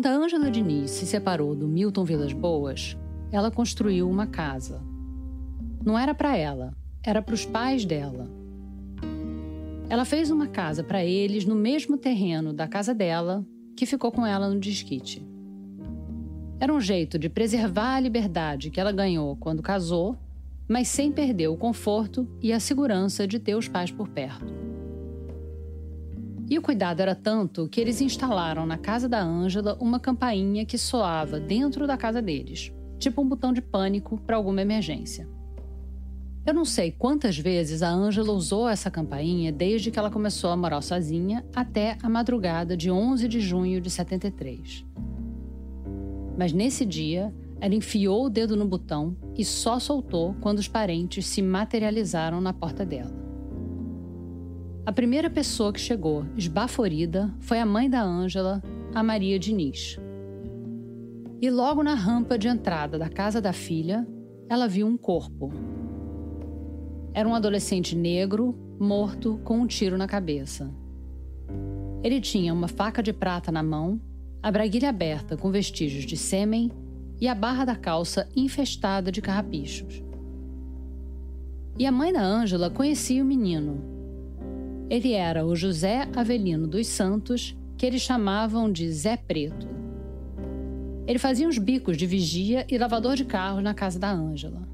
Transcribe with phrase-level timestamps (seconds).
[0.00, 2.96] Quando a Ângela Diniz se separou do Milton Vilas Boas,
[3.30, 4.80] ela construiu uma casa.
[5.84, 8.26] Não era para ela, era para os pais dela.
[9.90, 13.44] Ela fez uma casa para eles no mesmo terreno da casa dela,
[13.76, 15.22] que ficou com ela no disquite.
[16.58, 20.16] Era um jeito de preservar a liberdade que ela ganhou quando casou,
[20.66, 24.50] mas sem perder o conforto e a segurança de ter os pais por perto.
[26.50, 30.76] E o cuidado era tanto que eles instalaram na casa da Ângela uma campainha que
[30.76, 35.28] soava dentro da casa deles, tipo um botão de pânico para alguma emergência.
[36.44, 40.56] Eu não sei quantas vezes a Ângela usou essa campainha desde que ela começou a
[40.56, 44.84] morar sozinha até a madrugada de 11 de junho de 73.
[46.36, 51.28] Mas nesse dia, ela enfiou o dedo no botão e só soltou quando os parentes
[51.28, 53.29] se materializaram na porta dela.
[54.90, 58.60] A primeira pessoa que chegou, esbaforida, foi a mãe da Ângela,
[58.92, 59.96] a Maria Diniz.
[61.40, 64.04] E logo na rampa de entrada da casa da filha,
[64.48, 65.52] ela viu um corpo.
[67.14, 70.68] Era um adolescente negro, morto, com um tiro na cabeça.
[72.02, 74.00] Ele tinha uma faca de prata na mão
[74.42, 76.68] a braguilha aberta com vestígios de sêmen
[77.20, 80.02] e a barra da calça infestada de carrapichos.
[81.78, 83.89] E a mãe da Ângela conhecia o menino.
[84.90, 89.68] Ele era o José Avelino dos Santos, que eles chamavam de Zé Preto.
[91.06, 94.68] Ele fazia uns bicos de vigia e lavador de carros na casa da Ângela.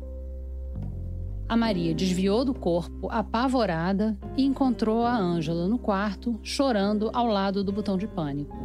[1.47, 7.63] A Maria desviou do corpo, apavorada, e encontrou a Ângela no quarto, chorando ao lado
[7.63, 8.57] do botão de pânico.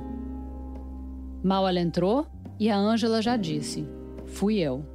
[1.43, 2.25] Mal ela entrou
[2.57, 3.85] e a Ângela já disse:
[4.25, 4.85] Fui eu.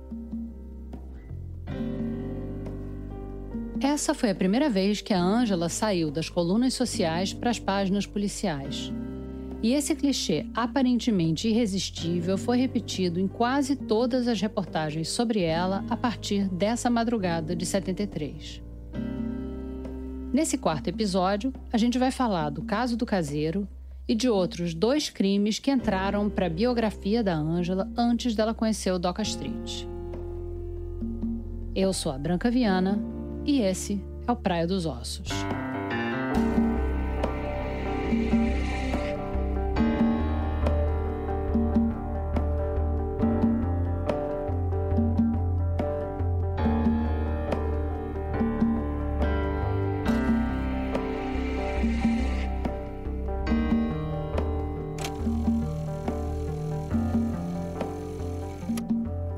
[3.80, 8.06] Essa foi a primeira vez que a Ângela saiu das colunas sociais para as páginas
[8.06, 8.90] policiais.
[9.62, 15.96] E esse clichê aparentemente irresistível foi repetido em quase todas as reportagens sobre ela a
[15.96, 18.62] partir dessa madrugada de 73.
[20.32, 23.68] Nesse quarto episódio, a gente vai falar do caso do caseiro
[24.08, 28.90] e de outros dois crimes que entraram para a biografia da Ângela antes dela conhecer
[28.92, 29.84] o Doca Street.
[31.74, 33.15] Eu sou a Branca Viana
[33.46, 35.28] e esse é o Praia dos Ossos.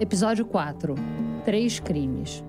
[0.01, 0.95] Episódio 4
[1.45, 2.43] Três crimes.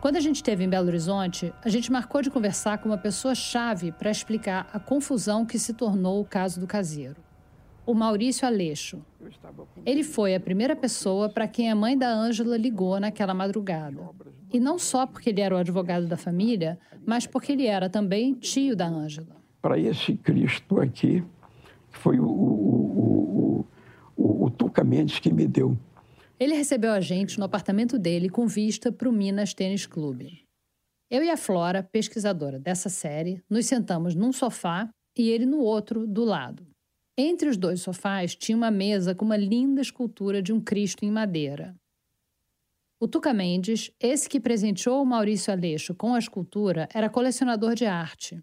[0.00, 3.90] Quando a gente esteve em Belo Horizonte, a gente marcou de conversar com uma pessoa-chave
[3.92, 7.26] para explicar a confusão que se tornou o caso do caseiro
[7.86, 9.00] o Maurício Aleixo.
[9.84, 14.02] Ele foi a primeira pessoa para quem a mãe da Ângela ligou naquela madrugada.
[14.52, 18.34] E não só porque ele era o advogado da família, mas porque ele era também
[18.34, 19.36] tio da Ângela.
[19.62, 21.24] Para esse Cristo aqui,
[21.90, 22.85] foi o, o, o,
[24.46, 25.76] o, Tuca Mendes que me deu.
[26.38, 30.44] Ele recebeu a gente no apartamento dele com vista para o Minas Tênis Clube.
[31.10, 36.06] Eu e a Flora, pesquisadora dessa série, nos sentamos num sofá e ele no outro,
[36.06, 36.66] do lado.
[37.16, 41.10] Entre os dois sofás tinha uma mesa com uma linda escultura de um Cristo em
[41.10, 41.74] madeira.
[43.00, 47.86] O Tuca Mendes, esse que presenteou o Maurício Aleixo com a escultura, era colecionador de
[47.86, 48.38] arte.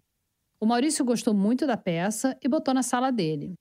[0.60, 3.54] O Maurício gostou muito da peça e botou na sala dele.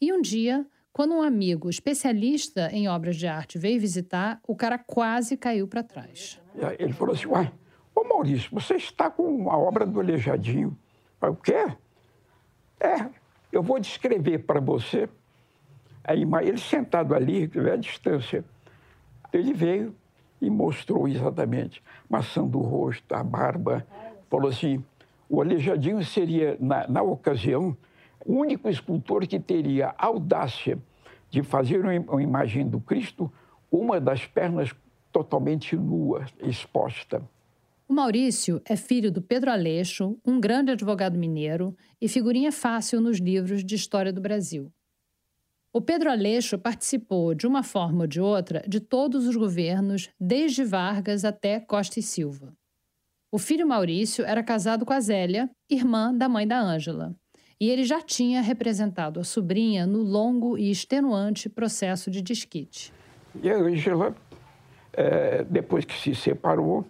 [0.00, 4.78] E um dia, quando um amigo especialista em obras de arte veio visitar, o cara
[4.78, 6.40] quase caiu para trás.
[6.78, 7.52] Ele falou assim: Uai,
[7.92, 10.78] ô Maurício, você está com a obra do Aleijadinho.
[11.20, 11.66] o quê?
[12.78, 13.10] É,
[13.50, 15.08] eu vou descrever para você
[16.04, 16.50] a imagem.
[16.50, 18.44] Ele sentado ali, à distância,
[19.32, 19.96] ele veio
[20.40, 23.84] e mostrou exatamente maçã do rosto, a barba.
[24.30, 24.84] Falou assim:
[25.28, 27.76] o Aleijadinho seria, na, na ocasião,
[28.24, 30.78] o único escultor que teria audácia
[31.30, 33.30] de fazer uma imagem do Cristo,
[33.70, 34.74] uma das pernas
[35.12, 37.22] totalmente nua, exposta.
[37.86, 43.18] O Maurício é filho do Pedro Aleixo, um grande advogado mineiro e figurinha fácil nos
[43.18, 44.72] livros de história do Brasil.
[45.72, 50.64] O Pedro Aleixo participou, de uma forma ou de outra, de todos os governos, desde
[50.64, 52.56] Vargas até Costa e Silva.
[53.30, 57.14] O filho Maurício era casado com a Zélia, irmã da mãe da Ângela,
[57.60, 62.92] e ele já tinha representado a sobrinha no longo e extenuante processo de desquite.
[63.42, 64.14] E a Ângela,
[64.92, 66.84] é, depois que se separou,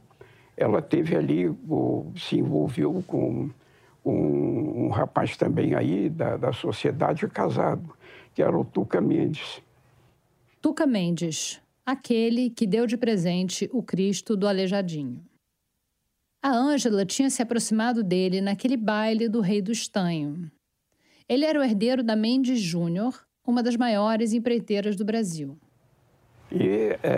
[0.56, 3.50] ela teve ali, o, se envolveu com
[4.04, 7.94] um, um, rapaz também aí da, da sociedade casado,
[8.34, 9.62] que era o Tuca Mendes.
[10.60, 15.22] Tuca Mendes, aquele que deu de presente o Cristo do Aleijadinho.
[16.44, 20.50] A Ângela tinha se aproximado dele naquele baile do Rei do Estanho.
[21.26, 25.56] Ele era o herdeiro da Mendes Júnior, uma das maiores empreiteiras do Brasil.
[26.52, 27.08] E é,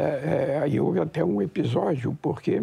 [0.55, 2.63] é, aí houve até um episódio, porque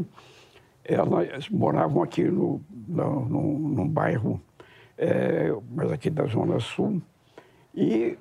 [0.86, 4.42] elas moravam aqui no, no, no, num bairro,
[4.98, 7.01] é, mas aqui da Zona Sul,
[7.75, 8.18] e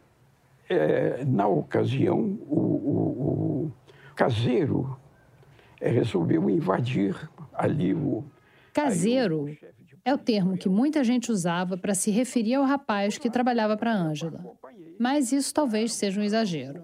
[0.69, 2.19] é, na ocasião
[2.51, 3.73] o, o, o
[4.17, 4.97] caseiro
[5.91, 7.17] resolveu invadir
[7.53, 8.25] ali o.
[8.73, 9.49] Caseiro o
[10.05, 13.95] é o termo que muita gente usava para se referir ao rapaz que trabalhava para
[13.95, 14.45] Ângela.
[14.99, 16.83] Mas isso talvez seja um exagero.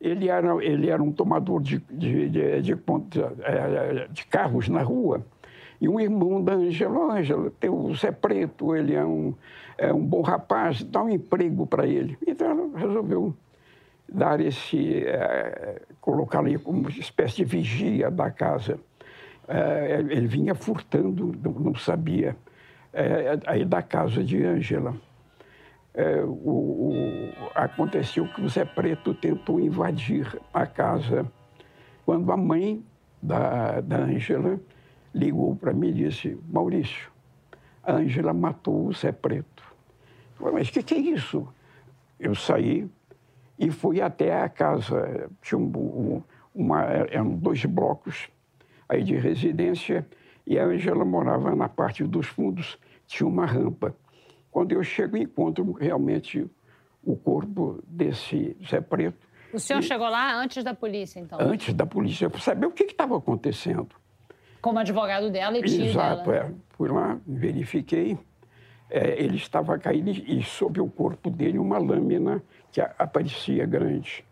[0.00, 2.72] Ele era, ele era um tomador de, de, de, de,
[3.42, 5.24] é, de carros na rua.
[5.80, 9.34] E um irmão da Ângela, Ângela, o Zé Preto, ele é um,
[9.78, 12.18] é um bom rapaz, dá um emprego para ele.
[12.26, 13.34] Então ela resolveu
[14.12, 18.78] dar esse, é, colocar ali como uma espécie de vigia da casa.
[19.46, 22.36] É, ele vinha furtando, não sabia,
[22.92, 24.94] é, aí da casa de Ângela.
[25.92, 26.20] É,
[27.54, 31.26] aconteceu que o Zé Preto tentou invadir a casa
[32.06, 32.84] quando a mãe
[33.20, 34.58] da Ângela
[35.14, 37.10] ligou para mim e disse, Maurício,
[37.82, 39.62] a Ângela matou o Zé Preto.
[40.34, 41.46] Eu falei, mas o que, que é isso?
[42.18, 42.88] Eu saí,
[43.60, 45.30] e fui até a casa.
[45.42, 46.22] Tinha um,
[46.54, 48.28] uma, eram dois blocos
[48.88, 50.06] aí de residência
[50.46, 53.94] e a Angela morava na parte dos fundos, tinha uma rampa.
[54.50, 56.50] Quando eu chego, encontro realmente
[57.04, 59.28] o corpo desse Zé Preto.
[59.52, 61.38] O senhor e, chegou lá antes da polícia, então?
[61.40, 63.88] Antes da polícia, para saber o que estava acontecendo.
[64.60, 66.48] Como advogado dela e tio Exato, dela.
[66.48, 66.54] é.
[66.70, 68.18] Fui lá, verifiquei.
[68.90, 72.42] É, ele estava caído e sob o corpo dele uma lâmina
[72.72, 74.24] que aparecia grande.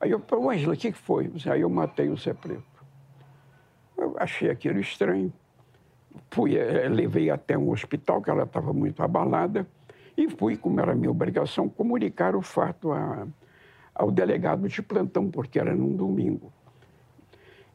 [0.00, 1.30] Aí eu falei, Ângela, o que foi?
[1.50, 2.62] Aí eu matei o Zé Preto.
[3.96, 5.32] Eu achei aquilo estranho.
[6.30, 9.66] Fui, eh, levei até um hospital, que ela estava muito abalada,
[10.16, 13.26] e fui, como era minha obrigação, comunicar o fato a,
[13.94, 16.52] ao delegado de plantão, porque era num domingo.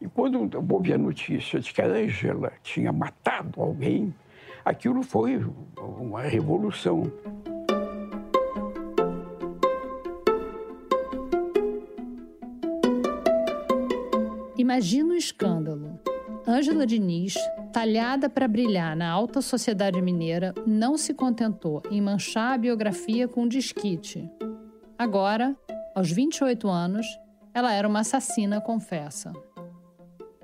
[0.01, 4.13] E quando houve a notícia de que a Ângela tinha matado alguém,
[4.69, 5.44] aquilo foi
[5.77, 7.12] uma revolução.
[14.56, 16.00] Imagina o escândalo.
[16.48, 17.33] Ângela Diniz,
[17.74, 23.48] talhada para brilhar na alta sociedade mineira, não se contentou em manchar a biografia com
[23.48, 24.30] desquite.
[24.98, 25.56] Agora,
[25.95, 27.07] aos 28 anos,
[27.54, 29.33] ela era uma assassina confessa.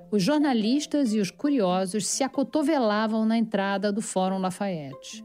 [0.08, 5.24] Os jornalistas e os curiosos se acotovelavam na entrada do Fórum Lafayette.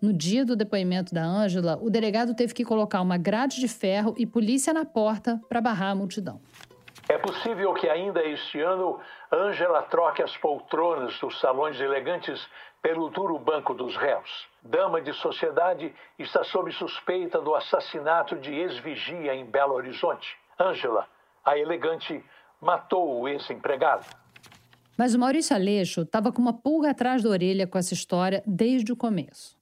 [0.00, 4.14] No dia do depoimento da Ângela, o delegado teve que colocar uma grade de ferro
[4.16, 6.40] e polícia na porta para barrar a multidão.
[7.08, 9.00] É possível que ainda este ano
[9.32, 12.40] Ângela troque as poltronas dos salões elegantes
[12.80, 14.46] pelo duro banco dos réus.
[14.62, 20.36] Dama de sociedade está sob suspeita do assassinato de ex-vigia em Belo Horizonte.
[20.60, 21.08] Ângela,
[21.44, 22.24] a elegante,
[22.64, 24.06] matou o ex-empregado.
[24.96, 28.92] Mas o Maurício Aleixo estava com uma pulga atrás da orelha com essa história desde
[28.92, 29.56] o começo.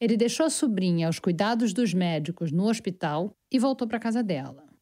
[0.00, 4.72] Ele deixou a sobrinha aos cuidados dos médicos no hospital e voltou para casa dela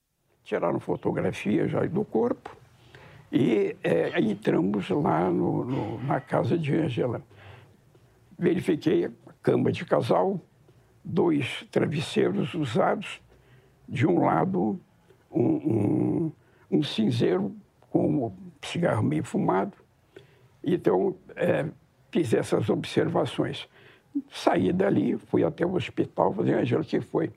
[0.50, 2.56] tiraram fotografia já do corpo
[3.30, 7.22] e é, entramos lá no, no, na casa de Angela.
[8.36, 10.40] Verifiquei a cama de casal,
[11.04, 13.20] dois travesseiros usados,
[13.88, 14.80] de um lado
[15.30, 16.32] um, um,
[16.70, 17.54] um cinzeiro
[17.90, 19.72] com cigarro meio fumado.
[20.62, 21.66] Então, é,
[22.10, 23.68] fiz essas observações.
[24.30, 27.30] Saí dali, fui até o hospital, falei, Angela, o que foi?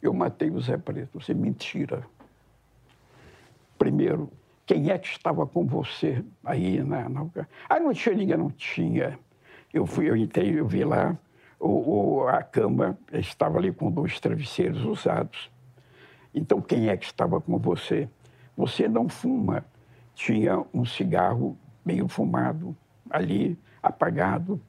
[0.00, 1.20] Eu matei o Zé Preto.
[1.20, 2.04] Você mentira.
[3.78, 4.30] Primeiro,
[4.66, 7.26] quem é que estava com você aí na, na...
[7.68, 9.18] Ah, não tinha ninguém, não tinha.
[9.72, 11.16] Eu fui, eu entrei, eu vi lá,
[11.58, 15.50] o, o, a cama estava ali com dois travesseiros usados.
[16.34, 18.08] Então, quem é que estava com você?
[18.56, 19.64] Você não fuma.
[20.14, 22.76] Tinha um cigarro meio fumado
[23.10, 24.60] ali, apagado.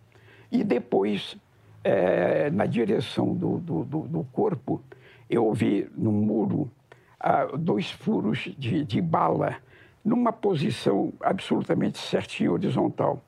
[0.52, 1.38] E depois,
[1.84, 4.82] é, na direção do, do, do, do corpo,
[5.30, 6.72] eu ouvi no muro
[7.58, 9.56] dois furos de, de bala
[10.04, 13.24] numa posição absolutamente certinha, horizontal.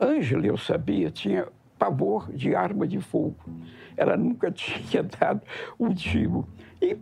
[0.00, 3.36] Ângela, eu sabia, tinha pavor de arma de fogo.
[3.96, 5.42] Ela nunca tinha dado
[5.78, 6.46] um tiro.
[6.80, 6.96] E,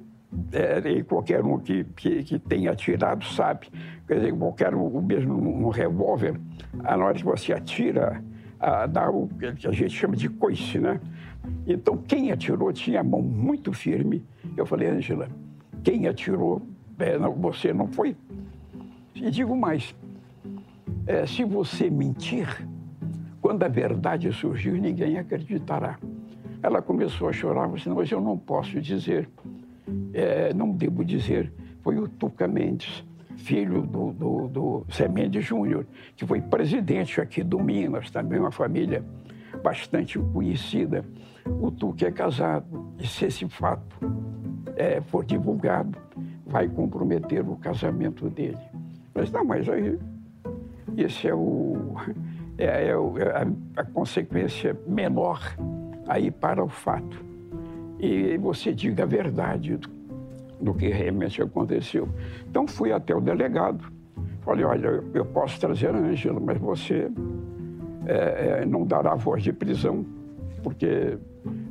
[0.52, 3.68] é, e qualquer um que, que, que, tenha atirado sabe.
[4.06, 6.40] Quer dizer, qualquer um, mesmo um revólver,
[6.72, 8.22] na hora que você atira,
[8.58, 11.00] a, dá o que a gente chama de coice, né?
[11.66, 14.24] Então, quem atirou tinha a mão muito firme.
[14.56, 15.28] Eu falei, Angela,
[15.82, 16.62] quem atirou,
[16.98, 18.16] é, não, você não foi.
[19.14, 19.94] E digo mais,
[21.06, 22.66] é, se você mentir,
[23.40, 25.98] quando a verdade surgir, ninguém acreditará.
[26.62, 29.28] Ela começou a chorar, mas eu não posso dizer,
[30.12, 31.52] é, não devo dizer.
[31.82, 33.04] Foi o Tuca Mendes,
[33.36, 38.50] filho do, do, do Zé Mendes Júnior, que foi presidente aqui do Minas, também uma
[38.50, 39.04] família
[39.62, 41.04] bastante conhecida.
[41.46, 43.96] O Tuca é casado, e se esse fato
[44.76, 45.98] é, for divulgado,
[46.46, 48.58] vai comprometer o casamento dele.
[49.14, 49.98] Mas não, mas aí
[50.96, 51.94] esse é o
[52.58, 55.40] é, é, é a, a, consequência menor
[56.06, 57.29] aí para o fato.
[58.00, 59.90] E você diga a verdade do,
[60.60, 62.08] do que realmente aconteceu.
[62.48, 63.84] Então fui até o delegado,
[64.40, 67.10] falei, olha, eu posso trazer a Ângela, mas você
[68.06, 70.04] é, não dará voz de prisão,
[70.62, 71.18] porque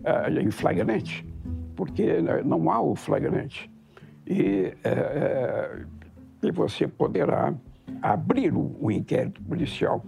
[0.04, 1.26] é, é em flagrante,
[1.76, 3.70] porque né, não há o flagrante.
[4.26, 5.82] E, é,
[6.44, 7.54] e você poderá
[8.02, 10.04] abrir o, o inquérito policial.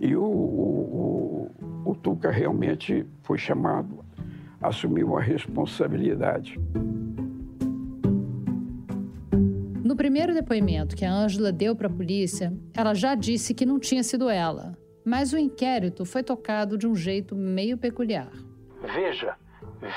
[0.00, 1.50] E o, o,
[1.84, 4.03] o Tuca realmente foi chamado,
[4.66, 6.58] assumiu a responsabilidade.
[9.84, 13.78] No primeiro depoimento que a Ângela deu para a polícia, ela já disse que não
[13.78, 14.78] tinha sido ela.
[15.04, 18.30] Mas o inquérito foi tocado de um jeito meio peculiar.
[18.80, 19.36] Veja,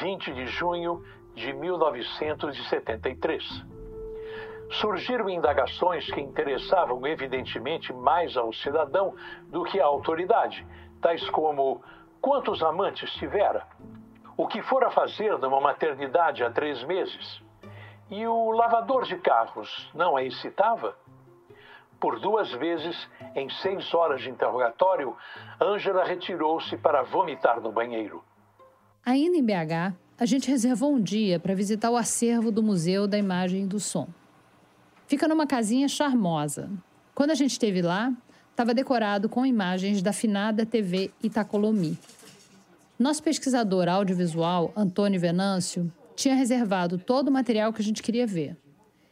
[0.02, 1.02] 20 de junho
[1.34, 3.66] de 1973
[4.70, 9.16] surgiram indagações que interessavam evidentemente mais ao cidadão
[9.50, 10.68] do que à autoridade,
[11.02, 11.82] tais como
[12.20, 13.66] quantos amantes tivera,
[14.38, 17.41] o que fora fazer numa maternidade há três meses,
[18.10, 20.96] e o lavador de carros não a excitava?
[22.00, 22.96] Por duas vezes,
[23.36, 25.17] em seis horas de interrogatório,
[25.60, 28.24] Ângela retirou-se para vomitar no banheiro.
[29.03, 33.17] Ainda em BH, a gente reservou um dia para visitar o acervo do Museu da
[33.17, 34.08] Imagem e do Som.
[35.08, 36.70] Fica numa casinha charmosa.
[37.15, 38.13] Quando a gente esteve lá,
[38.51, 41.98] estava decorado com imagens da finada TV Itacolomi.
[43.00, 48.58] Nosso pesquisador audiovisual, Antônio Venâncio, tinha reservado todo o material que a gente queria ver.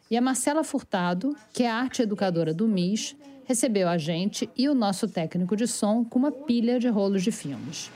[0.10, 3.16] E a Marcela Furtado, que é a arte educadora do MIS,
[3.46, 7.32] recebeu a gente e o nosso técnico de som com uma pilha de rolos de
[7.32, 7.92] filmes.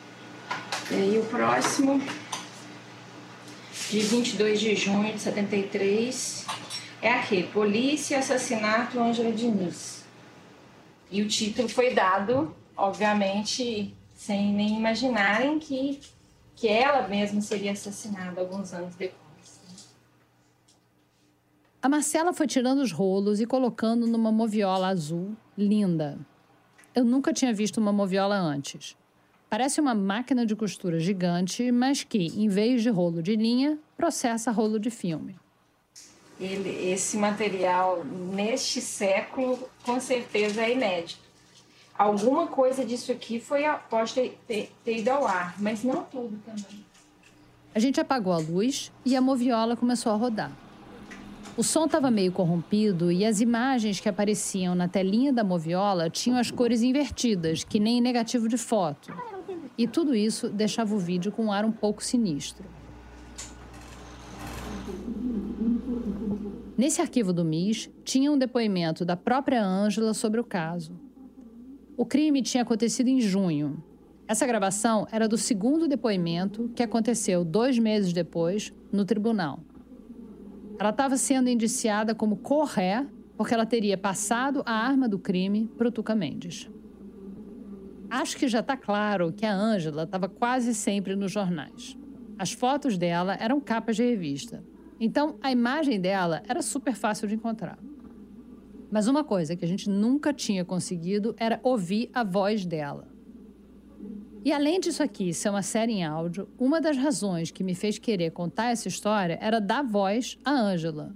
[0.92, 2.00] E o próximo,
[3.90, 6.46] de 22 de junho de 73,
[7.02, 10.06] é aquele, Polícia Assassinato Ângela Diniz.
[11.10, 16.02] E o título foi dado, obviamente, sem nem imaginarem que,
[16.54, 19.62] que ela mesma seria assassinada alguns anos depois.
[19.66, 19.76] Né?
[21.82, 26.20] A Marcela foi tirando os rolos e colocando numa moviola azul linda.
[26.94, 28.98] Eu nunca tinha visto uma moviola antes.
[29.50, 34.52] Parece uma máquina de costura gigante, mas que, em vez de rolo de linha, processa
[34.52, 35.38] rolo de filme
[36.40, 41.29] ele, esse material neste século com certeza é inédito.
[42.00, 46.40] Alguma coisa disso aqui foi pode ter, ter, ter ido ao ar, mas não tudo
[46.46, 46.86] também.
[47.76, 50.50] A gente apagou a luz e a moviola começou a rodar.
[51.58, 56.40] O som estava meio corrompido e as imagens que apareciam na telinha da moviola tinham
[56.40, 59.14] as cores invertidas, que nem negativo de foto.
[59.78, 62.64] E tudo isso deixava o vídeo com um ar um pouco sinistro.
[66.78, 71.09] Nesse arquivo do MIS, tinha um depoimento da própria Ângela sobre o caso.
[72.00, 73.84] O crime tinha acontecido em junho.
[74.26, 79.60] Essa gravação era do segundo depoimento que aconteceu dois meses depois no tribunal.
[80.80, 85.90] Ela estava sendo indiciada como corré porque ela teria passado a arma do crime para
[85.90, 86.70] o Tuca Mendes.
[88.10, 91.98] Acho que já está claro que a Ângela estava quase sempre nos jornais.
[92.38, 94.64] As fotos dela eram capas de revista.
[95.02, 97.78] Então, a imagem dela era super fácil de encontrar.
[98.92, 103.08] Mas uma coisa que a gente nunca tinha conseguido era ouvir a voz dela.
[104.44, 108.00] E além disso aqui ser uma série em áudio, uma das razões que me fez
[108.00, 111.14] querer contar essa história era dar voz a Ângela.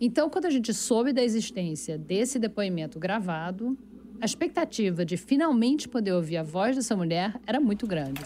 [0.00, 3.76] Então, quando a gente soube da existência desse depoimento gravado,
[4.20, 8.20] a expectativa de finalmente poder ouvir a voz dessa mulher era muito grande.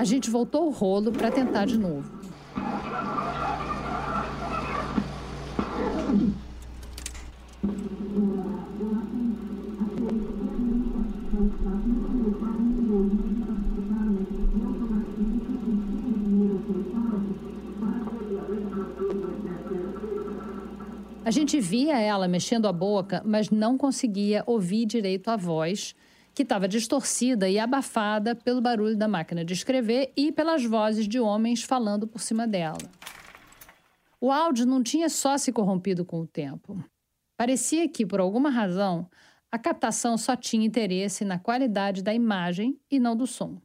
[0.00, 2.10] a gente voltou o rolo para tentar de novo.
[21.22, 25.94] A gente via ela mexendo a boca, mas não conseguia ouvir direito a voz
[26.40, 31.20] que estava distorcida e abafada pelo barulho da máquina de escrever e pelas vozes de
[31.20, 32.78] homens falando por cima dela.
[34.18, 36.82] O áudio não tinha só se corrompido com o tempo.
[37.36, 39.06] Parecia que, por alguma razão,
[39.52, 43.60] a captação só tinha interesse na qualidade da imagem e não do som.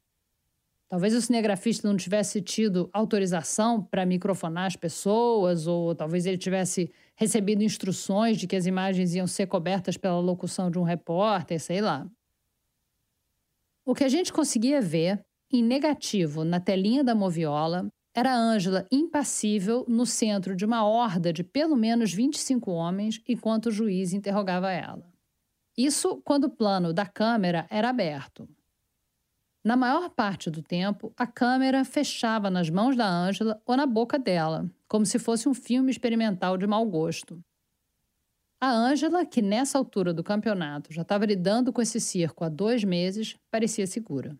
[0.89, 6.91] Talvez o cinegrafista não tivesse tido autorização para microfonar as pessoas, ou talvez ele tivesse
[7.15, 11.79] recebido instruções de que as imagens iam ser cobertas pela locução de um repórter, sei
[11.79, 12.05] lá.
[13.87, 15.23] O que a gente conseguia ver,
[15.53, 21.43] em negativo, na telinha da moviola, era Ângela impassível no centro de uma horda de
[21.43, 25.07] pelo menos 25 homens enquanto o juiz interrogava ela.
[25.77, 28.49] Isso quando o plano da câmera era aberto.
[29.63, 34.17] Na maior parte do tempo, a câmera fechava nas mãos da Ângela ou na boca
[34.17, 37.39] dela, como se fosse um filme experimental de mau gosto.
[38.59, 42.83] A Ângela, que nessa altura do campeonato já estava lidando com esse circo há dois
[42.83, 44.35] meses, parecia segura.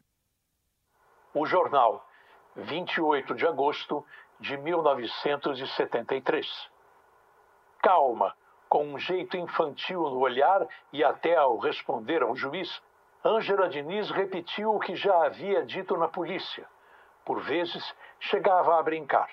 [1.34, 2.08] O jornal
[2.56, 4.06] 28 de agosto
[4.40, 6.48] de 1973.
[7.82, 8.34] Calma,
[8.70, 12.82] com um jeito infantil no olhar e até ao responder ao juiz,
[13.24, 16.66] Ângela Diniz repetiu o que já havia dito na polícia.
[17.26, 17.84] Por vezes,
[18.20, 19.30] chegava a brincar.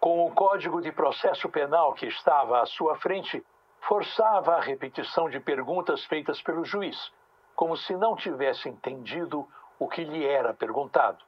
[0.00, 3.44] Com o Código de Processo Penal que estava à sua frente,
[3.80, 7.12] forçava a repetição de perguntas feitas pelo juiz,
[7.54, 9.46] como se não tivesse entendido
[9.78, 11.24] o que lhe era perguntado.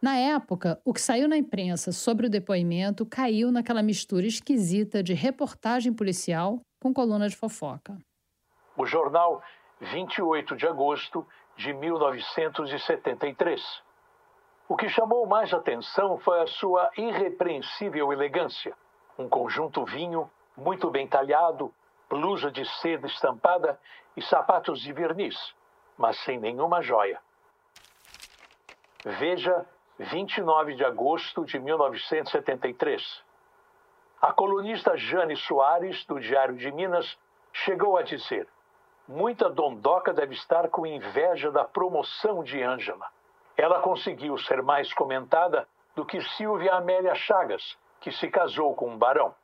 [0.00, 5.14] Na época, o que saiu na imprensa sobre o depoimento caiu naquela mistura esquisita de
[5.14, 7.96] reportagem policial com coluna de fofoca.
[8.76, 9.42] O jornal
[9.80, 13.62] 28 de agosto de 1973.
[14.68, 18.74] O que chamou mais atenção foi a sua irrepreensível elegância.
[19.18, 21.72] Um conjunto vinho muito bem talhado,
[22.08, 23.78] blusa de seda estampada
[24.16, 25.36] e sapatos de verniz,
[25.96, 27.20] mas sem nenhuma joia.
[29.04, 29.66] Veja
[29.98, 33.22] 29 de agosto de 1973.
[34.20, 37.18] A colunista Jane Soares, do Diário de Minas,
[37.52, 38.48] chegou a dizer:
[39.06, 43.06] Muita dondoca deve estar com inveja da promoção de Ângela.
[43.56, 48.98] Ela conseguiu ser mais comentada do que Silvia Amélia Chagas, que se casou com um
[48.98, 49.34] barão.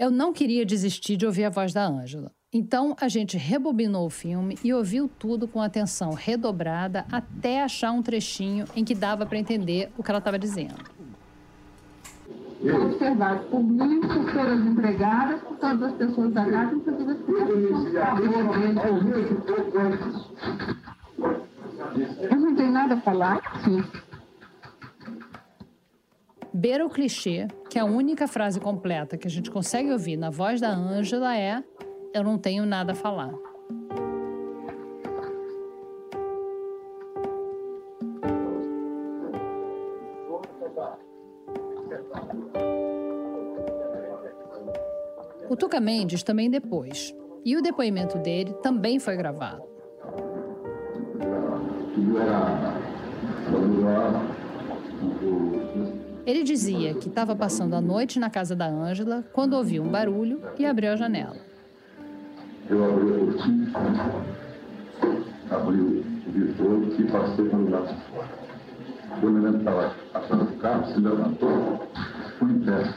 [0.00, 2.32] Eu não queria desistir de ouvir a voz da Ângela.
[2.50, 8.02] Então a gente rebobinou o filme e ouviu tudo com atenção redobrada até achar um
[8.02, 10.82] trechinho em que dava para entender o que ela estava dizendo.
[12.62, 17.18] Observado por mim, por todas as empregadas, por todas as pessoas da casa, inclusive as
[17.18, 17.50] pessoas
[22.22, 23.84] Eu não tenho nada a falar, sim.
[26.52, 30.60] Beira o clichê que a única frase completa que a gente consegue ouvir na voz
[30.60, 31.62] da Ângela é
[32.12, 33.32] eu não tenho nada a falar.
[45.48, 47.14] O Tuca Mendes também depois.
[47.44, 49.62] E o depoimento dele também foi gravado.
[56.26, 60.42] Ele dizia que estava passando a noite na casa da Ângela quando ouviu um barulho
[60.58, 61.36] e abriu a janela.
[62.68, 63.72] Eu abri a cortina,
[65.50, 68.28] abri o visor e passei para o lado de fora.
[69.22, 71.88] O elemento estava atrás do carro, se levantou,
[72.38, 72.94] foi em pé.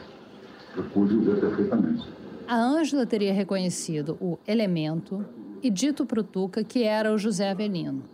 [0.76, 2.08] Eu pude ver perfeitamente.
[2.46, 5.24] A Ângela teria reconhecido o elemento
[5.62, 8.04] e dito para o Tuca que era o José Avelino.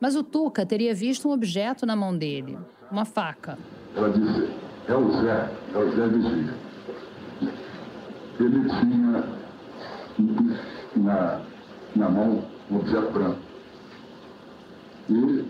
[0.00, 2.56] Mas o Tuca teria visto um objeto na mão dele,
[2.90, 3.58] uma faca.
[3.98, 4.48] Ela disse,
[4.86, 6.54] é o Zé, é o Zé Vigia.
[8.38, 9.24] Ele tinha
[10.94, 11.40] na,
[11.96, 13.40] na mão um objeto branco.
[15.10, 15.44] E,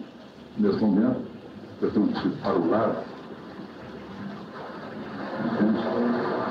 [0.57, 1.21] nesse momento,
[1.83, 3.05] eu tenho que para o lado,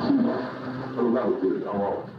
[0.06, 0.18] sim,
[0.94, 2.10] para o lado dele, ao alto.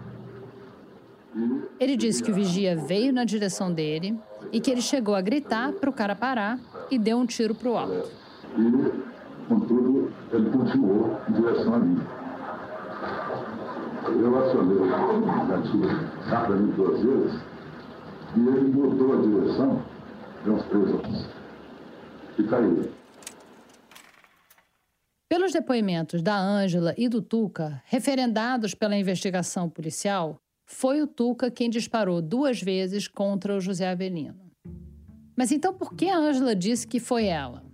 [1.79, 4.19] Ele disse que o vigia veio na direção dele
[4.51, 6.59] e que ele chegou a gritar para o cara parar
[6.91, 8.11] e deu um tiro para o alto.
[9.49, 11.99] Contudo, ele continuou em direção a mim.
[14.21, 15.89] Eu acionei o gatilho
[16.27, 17.41] rapidamente duas vezes
[18.37, 19.83] e ele mudou a direção
[20.45, 21.27] de uns três homens
[22.39, 22.93] e caiu.
[25.29, 31.71] Pelos depoimentos da Ângela e do Tuca, referendados pela investigação policial, foi o Tuca quem
[31.71, 34.51] disparou duas vezes contra o José Avelino.
[35.37, 37.67] Mas então por que a Ângela disse que foi ela?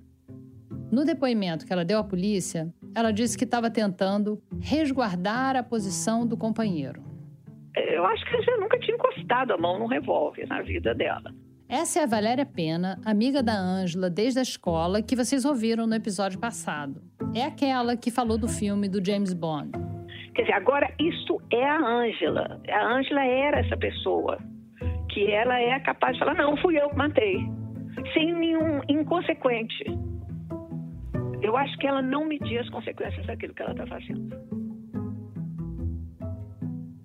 [0.94, 6.24] No depoimento que ela deu à polícia, ela disse que estava tentando resguardar a posição
[6.24, 7.02] do companheiro.
[7.74, 11.34] Eu acho que ela nunca tinha encostado a mão no revólver na vida dela.
[11.68, 15.96] Essa é a Valéria Pena, amiga da Ângela desde a escola, que vocês ouviram no
[15.96, 17.02] episódio passado.
[17.34, 19.72] É aquela que falou do filme do James Bond.
[20.36, 22.60] Quer dizer, agora isso é a Ângela.
[22.70, 24.38] A Ângela era essa pessoa
[25.12, 27.38] que ela é capaz de falar: não, fui eu que matei,
[28.12, 30.13] sem nenhum inconsequente.
[31.44, 34.34] Eu acho que ela não media as consequências daquilo que ela está fazendo.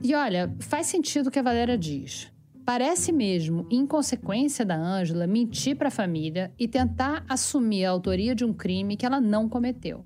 [0.02, 2.32] E olha, faz sentido o que a Valéria diz.
[2.66, 8.46] Parece mesmo inconsequência da Ângela mentir para a família e tentar assumir a autoria de
[8.46, 10.06] um crime que ela não cometeu.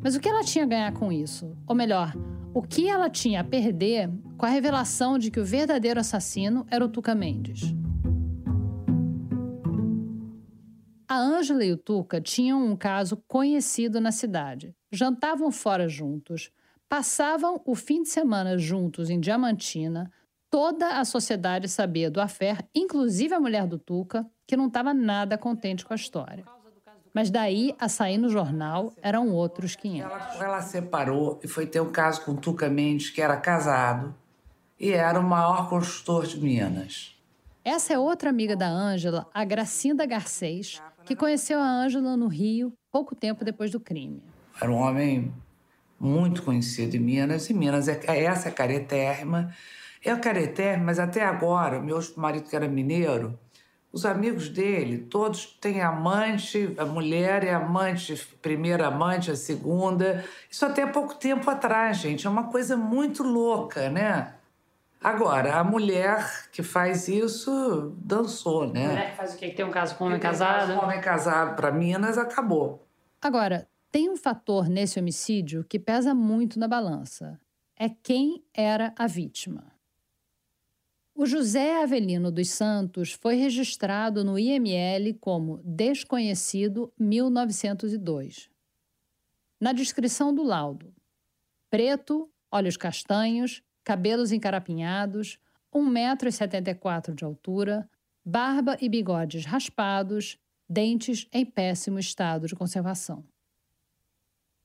[0.00, 1.56] Mas o que ela tinha a ganhar com isso?
[1.66, 2.12] Ou melhor,
[2.54, 6.84] o que ela tinha a perder com a revelação de que o verdadeiro assassino era
[6.84, 7.74] o Tuca Mendes?
[11.12, 14.74] A Ângela e o Tuca tinham um caso conhecido na cidade.
[14.90, 16.50] Jantavam fora juntos,
[16.88, 20.10] passavam o fim de semana juntos em Diamantina
[20.52, 25.38] Toda a sociedade sabia do affair, inclusive a mulher do Tuca, que não estava nada
[25.38, 26.44] contente com a história.
[27.12, 30.12] Mas daí a sair no jornal eram outros 500.
[30.12, 34.14] Ela, ela separou e foi ter um caso com o Tuca Mendes, que era casado
[34.78, 37.16] e era o maior construtor de Minas.
[37.64, 42.72] Essa é outra amiga da Ângela, a Gracinda Garcês, que conheceu a Ângela no Rio
[42.90, 44.22] pouco tempo depois do crime.
[44.60, 45.32] Era um homem
[45.98, 49.52] muito conhecido em Minas, e Minas é essa é caretérrima
[50.04, 53.38] é o Careté, mas até agora, meu marido que era mineiro,
[53.92, 60.24] os amigos dele, todos têm amante, a mulher é amante, primeira amante, a segunda.
[60.50, 62.26] Isso até pouco tempo atrás, gente.
[62.26, 64.32] É uma coisa muito louca, né?
[65.02, 68.84] Agora, a mulher que faz isso dançou, né?
[68.84, 69.48] A mulher que faz o quê?
[69.50, 70.72] Que tem um caso com um homem casado?
[70.72, 72.86] Um homem casado para Minas, acabou.
[73.20, 77.40] Agora, tem um fator nesse homicídio que pesa muito na balança.
[77.76, 79.72] É quem era a vítima.
[81.14, 88.48] O José Avelino dos Santos foi registrado no IML como desconhecido 1902.
[89.60, 90.94] Na descrição do laudo:
[91.68, 95.38] preto, olhos castanhos, cabelos encarapinhados,
[95.74, 97.88] 1,74m de altura,
[98.24, 103.24] barba e bigodes raspados, dentes em péssimo estado de conservação.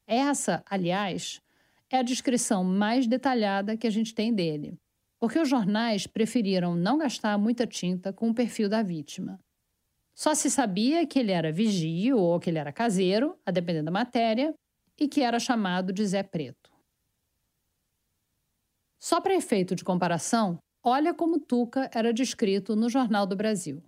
[0.06, 1.42] Essa, aliás,
[1.90, 4.80] é a descrição mais detalhada que a gente tem dele
[5.20, 9.40] porque os jornais preferiram não gastar muita tinta com o perfil da vítima.
[10.14, 13.92] Só se sabia que ele era vigio ou que ele era caseiro, a depender da
[13.92, 14.54] matéria,
[15.00, 16.67] e que era chamado de Zé Preto.
[19.00, 23.84] Só para efeito de comparação, olha como Tuca era descrito no Jornal do Brasil.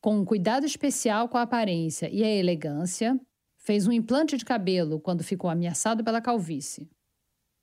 [0.00, 3.18] Com um cuidado especial com a aparência e a elegância,
[3.56, 6.88] fez um implante de cabelo quando ficou ameaçado pela calvície.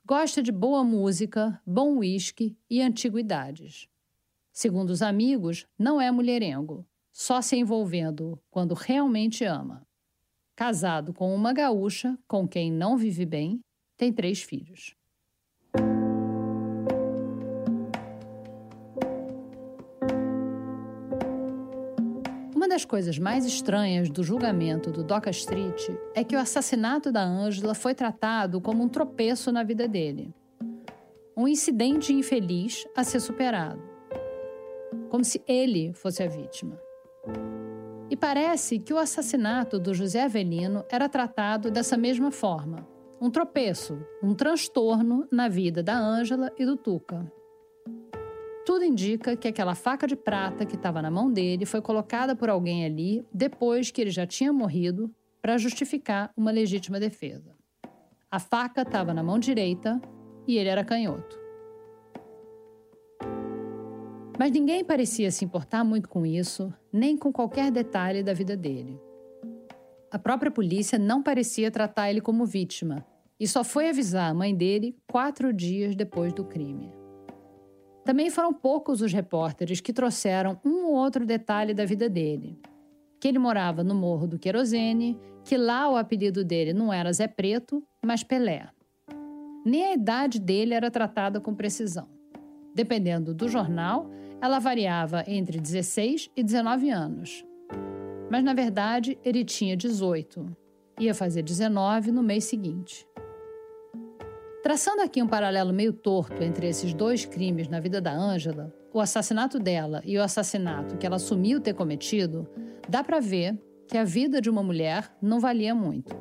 [0.06, 3.88] Gosta de boa música, bom uísque e antiguidades.
[4.52, 9.88] Segundo os amigos, não é mulherengo, só se envolvendo quando realmente ama.
[10.56, 13.62] Casado com uma gaúcha com quem não vive bem,
[13.96, 14.96] tem três filhos.
[22.74, 27.76] Das coisas mais estranhas do julgamento do Doca Street é que o assassinato da Ângela
[27.76, 30.34] foi tratado como um tropeço na vida dele.
[31.38, 33.80] Um incidente infeliz a ser superado.
[35.08, 36.76] Como se ele fosse a vítima.
[38.10, 42.88] E parece que o assassinato do José Avelino era tratado dessa mesma forma.
[43.22, 47.32] Um tropeço, um transtorno na vida da Ângela e do Tuca.
[48.66, 52.50] Tudo indica que aquela faca de prata que estava na mão dele foi colocada por
[52.50, 57.54] alguém ali depois que ele já tinha morrido para justificar uma legítima defesa.
[58.32, 60.02] A faca estava na mão direita
[60.48, 61.38] e ele era canhoto.
[64.40, 69.00] Mas ninguém parecia se importar muito com isso, nem com qualquer detalhe da vida dele.
[70.10, 73.06] A própria polícia não parecia tratar ele como vítima
[73.38, 77.03] e só foi avisar a mãe dele quatro dias depois do crime.
[78.06, 82.60] Também foram poucos os repórteres que trouxeram um ou outro detalhe da vida dele.
[83.20, 87.28] Que ele morava no Morro do Querosene, que lá o apelido dele não era Zé
[87.28, 88.68] Preto, mas Pelé.
[89.66, 92.10] Nem a idade dele era tratada com precisão.
[92.76, 94.10] Dependendo do jornal,
[94.42, 97.46] ela variava entre 16 e 19 anos.
[98.30, 100.46] Mas na verdade ele tinha 18.
[101.00, 103.08] Ia fazer 19 no mês seguinte.
[104.64, 109.02] Traçando aqui um paralelo meio torto entre esses dois crimes na vida da Ângela, o
[109.02, 112.48] assassinato dela e o assassinato que ela assumiu ter cometido,
[112.88, 116.16] dá para ver que a vida de uma mulher não valia muito.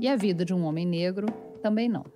[0.00, 1.26] E a vida de um homem negro
[1.62, 2.06] também não.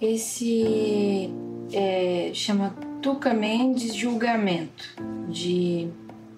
[0.00, 1.30] Esse
[1.70, 4.96] é, chama Tuca Mendes Julgamento,
[5.28, 5.90] de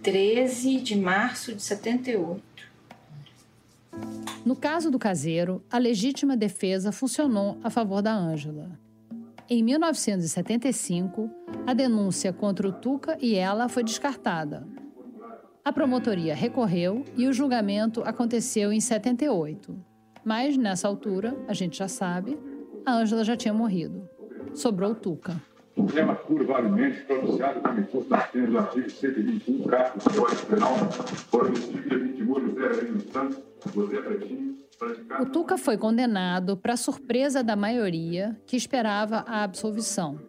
[0.02, 2.42] 13 de março de 78.
[4.44, 8.70] No caso do caseiro, a legítima defesa funcionou a favor da Ângela.
[9.50, 11.30] Em 1975,
[11.66, 14.66] a denúncia contra o Tuca e ela foi descartada.
[15.64, 19.76] A promotoria recorreu e o julgamento aconteceu em 78.
[20.24, 22.38] Mas, nessa altura, a gente já sabe,
[22.86, 24.08] a Ângela já tinha morrido.
[24.54, 25.42] Sobrou o Tuca.
[26.26, 30.74] Curvamente pronunciado como importante do artigo 121, caput do Código Penal,
[31.30, 32.24] por homicídio de
[34.02, 34.58] Pretinho,
[35.20, 40.20] o Tuca foi condenado para surpresa da maioria que esperava a absolvição.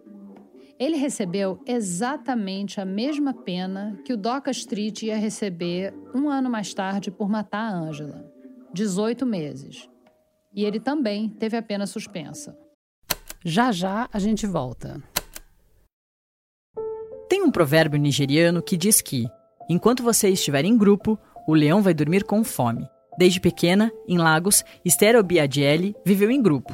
[0.80, 6.74] Ele recebeu exatamente a mesma pena que o Doca Street ia receber um ano mais
[6.74, 8.32] tarde por matar a Ângela
[8.74, 9.90] 18 meses.
[10.54, 12.58] E ele também teve a pena suspensa.
[13.44, 15.02] Já já a gente volta.
[17.30, 19.28] Tem um provérbio nigeriano que diz que,
[19.70, 22.90] enquanto você estiver em grupo, o leão vai dormir com fome.
[23.20, 26.74] Desde pequena, em Lagos, Esther Obiadiele viveu em grupo.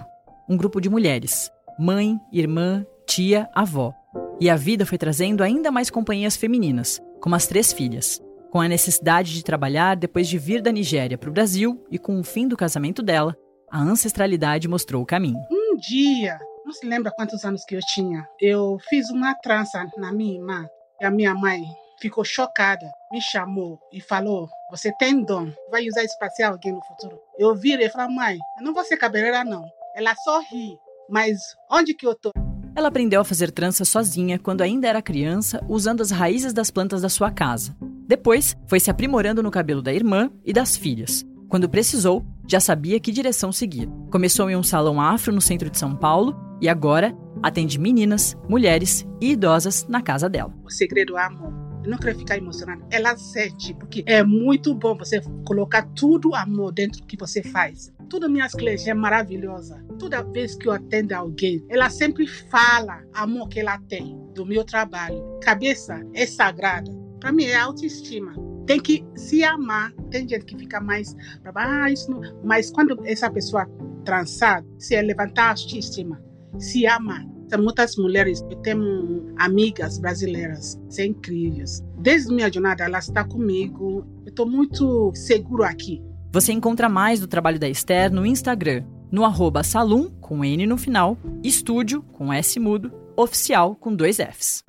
[0.50, 1.52] Um grupo de mulheres.
[1.78, 3.94] Mãe, irmã, tia, avó.
[4.40, 8.22] E a vida foi trazendo ainda mais companhias femininas, como as três filhas.
[8.50, 12.18] Com a necessidade de trabalhar depois de vir da Nigéria para o Brasil e com
[12.18, 13.36] o fim do casamento dela,
[13.70, 15.40] a ancestralidade mostrou o caminho.
[15.52, 20.12] Um dia, não se lembra quantos anos que eu tinha, eu fiz uma trança na
[20.12, 20.68] minha irmã.
[21.00, 21.62] E a minha mãe
[22.02, 26.74] ficou chocada, me chamou e falou: Você tem dom, vai usar isso para ser alguém
[26.74, 27.20] no futuro.
[27.38, 29.64] Eu virei e falei: Mãe, eu não vou ser cabeleireira, não.
[29.96, 30.76] Ela só ri,
[31.08, 31.38] mas
[31.70, 32.32] onde que eu tô?
[32.76, 37.04] Ela aprendeu a fazer trança sozinha quando ainda era criança, usando as raízes das plantas
[37.04, 37.76] da sua casa.
[38.08, 41.24] Depois, foi se aprimorando no cabelo da irmã e das filhas.
[41.48, 43.88] Quando precisou, já sabia que direção seguir.
[44.12, 49.06] Começou em um salão afro no centro de São Paulo e agora atende meninas, mulheres
[49.22, 50.54] e idosas na casa dela.
[50.64, 52.84] O segredo é amor eu não quero ficar emocionada.
[52.90, 57.94] Ela sente, porque é muito bom você colocar tudo amor dentro do que você faz.
[58.10, 59.84] Todas minhas clientes é maravilhosa.
[60.00, 64.64] Toda vez que eu atendo alguém, ela sempre fala amor que ela tem do meu
[64.64, 65.24] trabalho.
[65.44, 66.92] Cabeça é sagrada.
[67.20, 68.34] Para mim é autoestima.
[68.66, 69.92] Tem que se amar.
[70.10, 71.16] Tem gente que fica mais
[71.54, 72.22] ah, isso não.
[72.44, 73.70] Mas quando essa pessoa
[74.04, 76.20] transar, se levantar a autoestima,
[76.60, 77.26] se amar,
[77.58, 81.82] Muitas mulheres, eu tenho amigas brasileiras, são incríveis.
[82.00, 84.06] Desde minha jornada, ela está comigo.
[84.26, 86.02] Eu estou muito seguro aqui.
[86.32, 90.78] Você encontra mais do trabalho da Esther no Instagram, no arroba salum, com N no
[90.78, 94.64] final, estúdio, com S mudo, oficial, com dois Fs.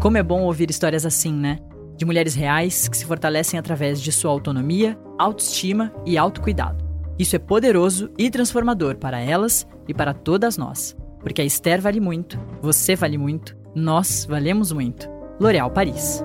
[0.00, 1.58] Como é bom ouvir histórias assim, né?
[1.96, 6.84] De mulheres reais que se fortalecem através de sua autonomia, autoestima e autocuidado.
[7.18, 10.94] Isso é poderoso e transformador para elas e para todas nós.
[11.24, 15.08] Porque a Esther vale muito, você vale muito, nós valemos muito.
[15.40, 16.22] L'Oréal Paris.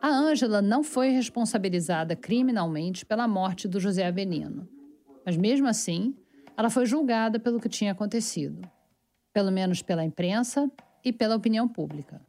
[0.00, 4.68] A Ângela não foi responsabilizada criminalmente pela morte do José Avelino.
[5.24, 6.16] Mas mesmo assim,
[6.56, 8.62] ela foi julgada pelo que tinha acontecido,
[9.32, 10.70] pelo menos pela imprensa
[11.04, 12.20] e pela opinião pública.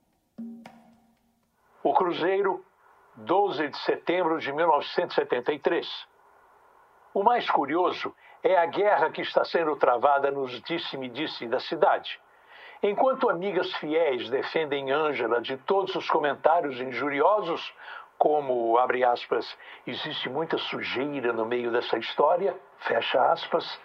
[1.84, 2.66] O Cruzeiro,
[3.18, 5.88] 12 de setembro de 1973.
[7.14, 12.20] O mais curioso é a guerra que está sendo travada nos disse-me-disse da cidade.
[12.84, 17.74] Enquanto amigas fiéis defendem Ângela de todos os comentários injuriosos,
[18.18, 23.80] como, abre aspas, existe muita sujeira no meio dessa história, fecha aspas,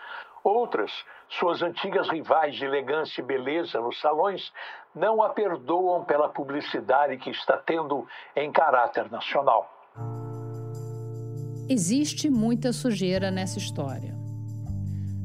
[0.45, 0.93] outras,
[1.29, 4.53] suas antigas rivais de elegância e beleza nos salões,
[4.95, 8.07] não a perdoam pela publicidade que está tendo
[8.37, 9.72] em caráter nacional.
[11.73, 14.15] Existe muita sujeira nessa história.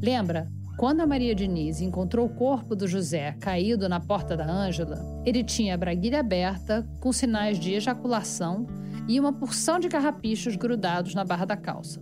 [0.02, 4.98] Lembra, quando a Maria Diniz encontrou o corpo do José caído na porta da Ângela,
[5.26, 8.66] ele tinha a braguilha aberta, com sinais de ejaculação
[9.10, 12.02] e uma porção de carrapichos grudados na barra da calça.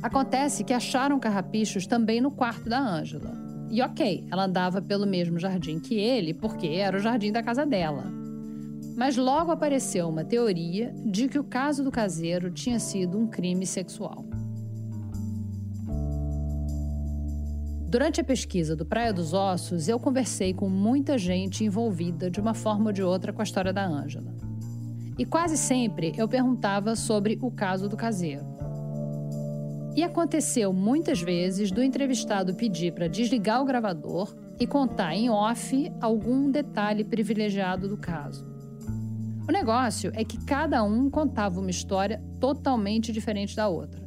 [0.00, 3.36] Acontece que acharam carrapichos também no quarto da Ângela.
[3.72, 7.66] E ok, ela andava pelo mesmo jardim que ele, porque era o jardim da casa
[7.66, 8.23] dela.
[8.96, 13.66] Mas logo apareceu uma teoria de que o caso do caseiro tinha sido um crime
[13.66, 14.24] sexual.
[17.88, 22.52] Durante a pesquisa do Praia dos Ossos, eu conversei com muita gente envolvida de uma
[22.52, 24.34] forma ou de outra com a história da Ângela.
[25.16, 28.44] E quase sempre eu perguntava sobre o caso do caseiro.
[29.94, 35.92] E aconteceu muitas vezes do entrevistado pedir para desligar o gravador e contar em off
[36.00, 38.53] algum detalhe privilegiado do caso.
[39.46, 44.02] O negócio é que cada um contava uma história totalmente diferente da outra.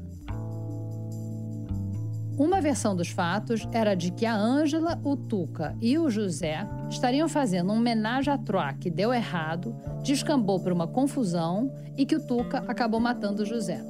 [2.38, 7.28] Uma versão dos fatos era de que a Ângela, o Tuca e o José estariam
[7.30, 12.26] fazendo um homenagem à Troá que deu errado, descambou por uma confusão e que o
[12.26, 13.84] Tuca acabou matando o José.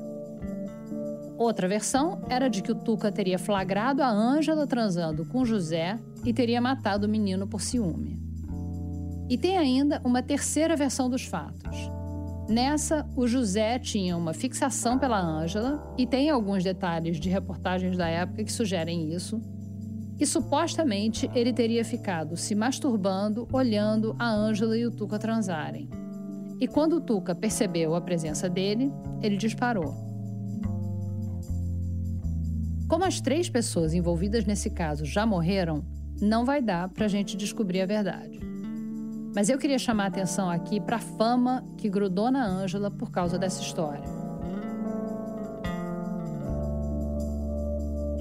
[1.38, 6.34] Outra versão era de que o Tuca teria flagrado a Ângela transando com José e
[6.34, 8.27] teria matado o menino por ciúme.
[9.30, 11.90] E tem ainda uma terceira versão dos fatos.
[12.48, 18.08] Nessa, o José tinha uma fixação pela Ângela, e tem alguns detalhes de reportagens da
[18.08, 19.42] época que sugerem isso.
[20.18, 25.90] E supostamente ele teria ficado se masturbando olhando a Ângela e o Tuca transarem.
[26.60, 29.94] E quando o Tuca percebeu a presença dele, ele disparou.
[32.88, 35.86] Como as três pessoas envolvidas nesse caso já morreram,
[36.22, 38.40] não vai dar para a gente descobrir a verdade.
[39.38, 43.12] Mas eu queria chamar a atenção aqui para a fama que grudou na Ângela por
[43.12, 44.02] causa dessa história.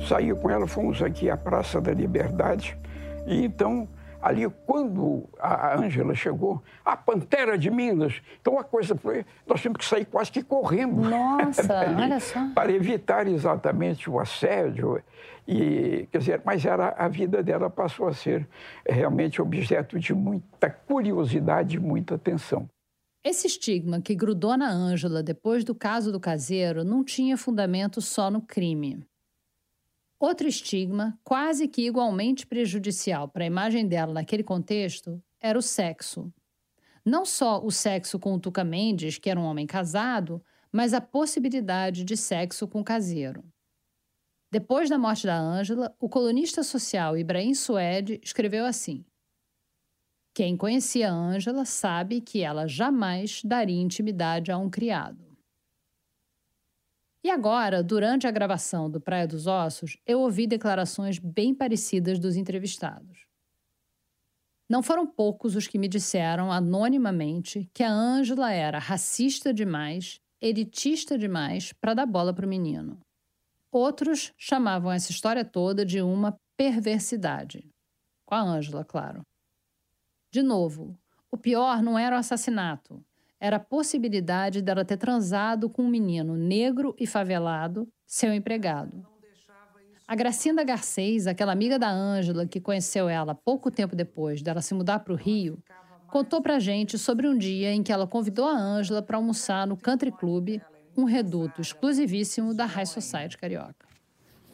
[0.06, 2.78] Saí com ela, fomos aqui à Praça da Liberdade,
[3.26, 3.88] e então
[4.20, 8.20] ali quando a Ângela chegou, a Pantera de Minas.
[8.38, 11.00] Então a coisa foi, nós tínhamos que sair quase que correndo.
[11.00, 11.62] Nossa,
[11.98, 12.46] olha só.
[12.54, 15.02] Para evitar exatamente o assédio.
[15.46, 18.48] E, quer dizer, mas era, a vida dela passou a ser
[18.88, 22.68] realmente objeto de muita curiosidade e muita atenção.
[23.22, 28.30] Esse estigma que grudou na Ângela depois do caso do caseiro não tinha fundamento só
[28.30, 29.04] no crime.
[30.18, 36.32] Outro estigma, quase que igualmente prejudicial para a imagem dela naquele contexto, era o sexo.
[37.04, 41.00] Não só o sexo com o Tuca Mendes, que era um homem casado, mas a
[41.00, 43.44] possibilidade de sexo com o caseiro.
[44.50, 49.04] Depois da morte da Ângela, o colunista social Ibrahim Suede escreveu assim:
[50.34, 55.26] Quem conhecia Ângela sabe que ela jamais daria intimidade a um criado.
[57.24, 62.36] E agora, durante a gravação do Praia dos Ossos, eu ouvi declarações bem parecidas dos
[62.36, 63.26] entrevistados.
[64.70, 71.18] Não foram poucos os que me disseram anonimamente que a Ângela era racista demais, elitista
[71.18, 73.00] demais para dar bola para o menino.
[73.76, 77.68] Outros chamavam essa história toda de uma perversidade.
[78.24, 79.20] Com a Ângela, claro.
[80.30, 80.98] De novo,
[81.30, 83.04] o pior não era o assassinato,
[83.38, 89.06] era a possibilidade dela ter transado com um menino negro e favelado, seu empregado.
[90.08, 94.72] A Gracinda Garcês, aquela amiga da Ângela que conheceu ela pouco tempo depois dela se
[94.72, 95.62] mudar para o Rio,
[96.08, 99.76] contou pra gente sobre um dia em que ela convidou a Ângela para almoçar no
[99.76, 100.62] Country Club,
[100.96, 103.86] um reduto exclusivíssimo da High Society carioca.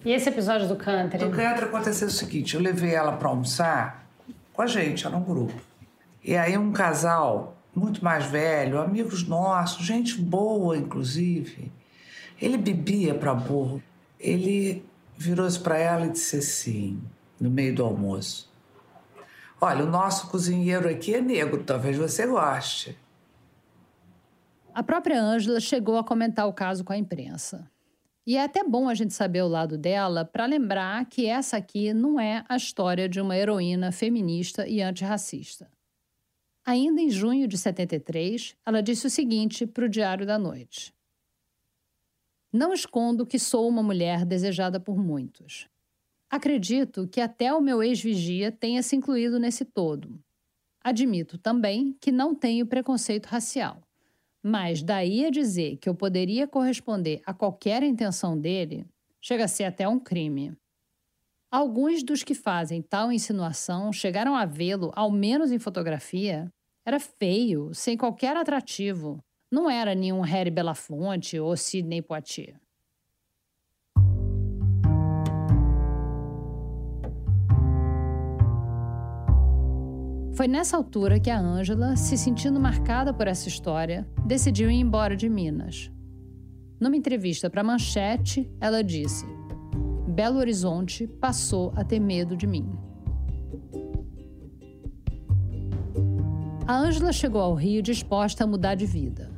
[0.05, 1.19] E esse episódio do Country?
[1.19, 4.07] Do Country aconteceu o seguinte: eu levei ela para almoçar
[4.53, 5.55] com a gente, era um grupo.
[6.25, 11.73] E aí um casal muito mais velho, amigos nossos, gente boa, inclusive.
[12.41, 13.83] Ele bebia para burro.
[14.19, 14.85] Ele
[15.17, 17.01] virou-se para ela e disse assim,
[17.41, 18.51] no meio do almoço:
[19.61, 22.99] Olha, o nosso cozinheiro aqui é negro, talvez você goste.
[24.75, 27.71] A própria Ângela chegou a comentar o caso com a imprensa.
[28.27, 31.93] E é até bom a gente saber o lado dela para lembrar que essa aqui
[31.93, 35.71] não é a história de uma heroína feminista e antirracista.
[36.65, 40.95] Ainda em junho de 73, ela disse o seguinte para o Diário da Noite:
[42.53, 45.69] Não escondo que sou uma mulher desejada por muitos.
[46.31, 50.19] Acredito que até o meu ex-vigia tenha se incluído nesse todo.
[50.83, 53.83] Admito também que não tenho preconceito racial.
[54.43, 58.85] Mas daí a dizer que eu poderia corresponder a qualquer intenção dele,
[59.21, 60.57] chega a ser até um crime.
[61.51, 66.51] Alguns dos que fazem tal insinuação chegaram a vê-lo, ao menos em fotografia.
[66.85, 69.23] Era feio, sem qualquer atrativo.
[69.51, 72.62] Não era nenhum Harry Belafonte ou Sidney Poitier.
[80.35, 85.15] Foi nessa altura que a Ângela, se sentindo marcada por essa história, decidiu ir embora
[85.15, 85.91] de Minas.
[86.81, 89.27] Numa entrevista para Manchete, ela disse:
[90.09, 92.67] Belo Horizonte passou a ter medo de mim.
[96.67, 99.31] A Ângela chegou ao Rio disposta a mudar de vida.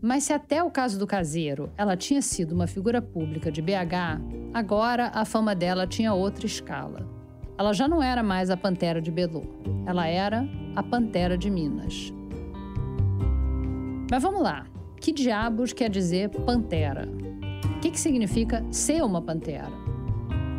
[0.00, 4.20] Mas se até o caso do caseiro ela tinha sido uma figura pública de BH,
[4.54, 7.15] agora a fama dela tinha outra escala.
[7.58, 9.44] Ela já não era mais a Pantera de Belo,
[9.86, 12.12] ela era a Pantera de Minas.
[14.10, 14.66] Mas vamos lá,
[15.00, 17.08] que diabos quer dizer Pantera?
[17.86, 19.70] que, que significa ser uma pantera?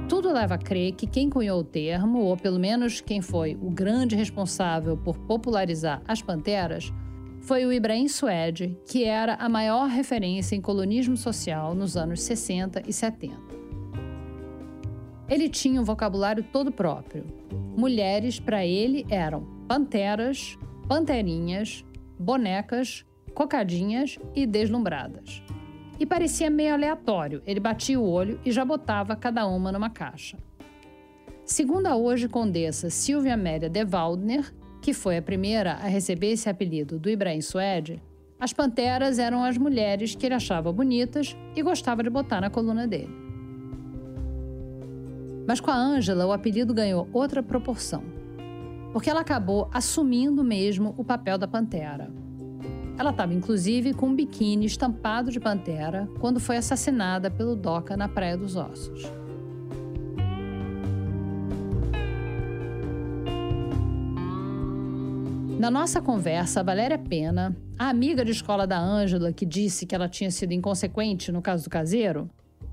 [0.08, 3.70] Tudo leva a crer que quem cunhou o termo, ou pelo menos quem foi o
[3.70, 6.94] grande responsável por popularizar as panteras,
[7.42, 12.84] foi o Ibrahim Suede, que era a maior referência em colonismo social nos anos 60
[12.88, 13.47] e 70.
[15.30, 17.26] Ele tinha um vocabulário todo próprio.
[17.76, 20.58] Mulheres, para ele, eram panteras,
[20.88, 21.84] panterinhas,
[22.18, 25.44] bonecas, cocadinhas e deslumbradas.
[26.00, 30.38] E parecia meio aleatório, ele batia o olho e já botava cada uma numa caixa.
[31.44, 36.50] Segundo a hoje condessa Silvia Amélia de Waldner, que foi a primeira a receber esse
[36.50, 38.02] apelido do Ibrahim Suede,
[38.40, 42.88] as panteras eram as mulheres que ele achava bonitas e gostava de botar na coluna
[42.88, 43.27] dele.
[45.48, 48.04] Mas com a Ângela, o apelido ganhou outra proporção,
[48.92, 52.12] porque ela acabou assumindo mesmo o papel da pantera.
[53.00, 58.10] Ela estava inclusive com um biquíni estampado de pantera quando foi assassinada pelo Doca na
[58.10, 59.04] Praia dos Ossos.
[65.58, 70.10] Na nossa conversa, Valéria Pena, a amiga de escola da Ângela que disse que ela
[70.10, 72.30] tinha sido inconsequente no caso do caseiro,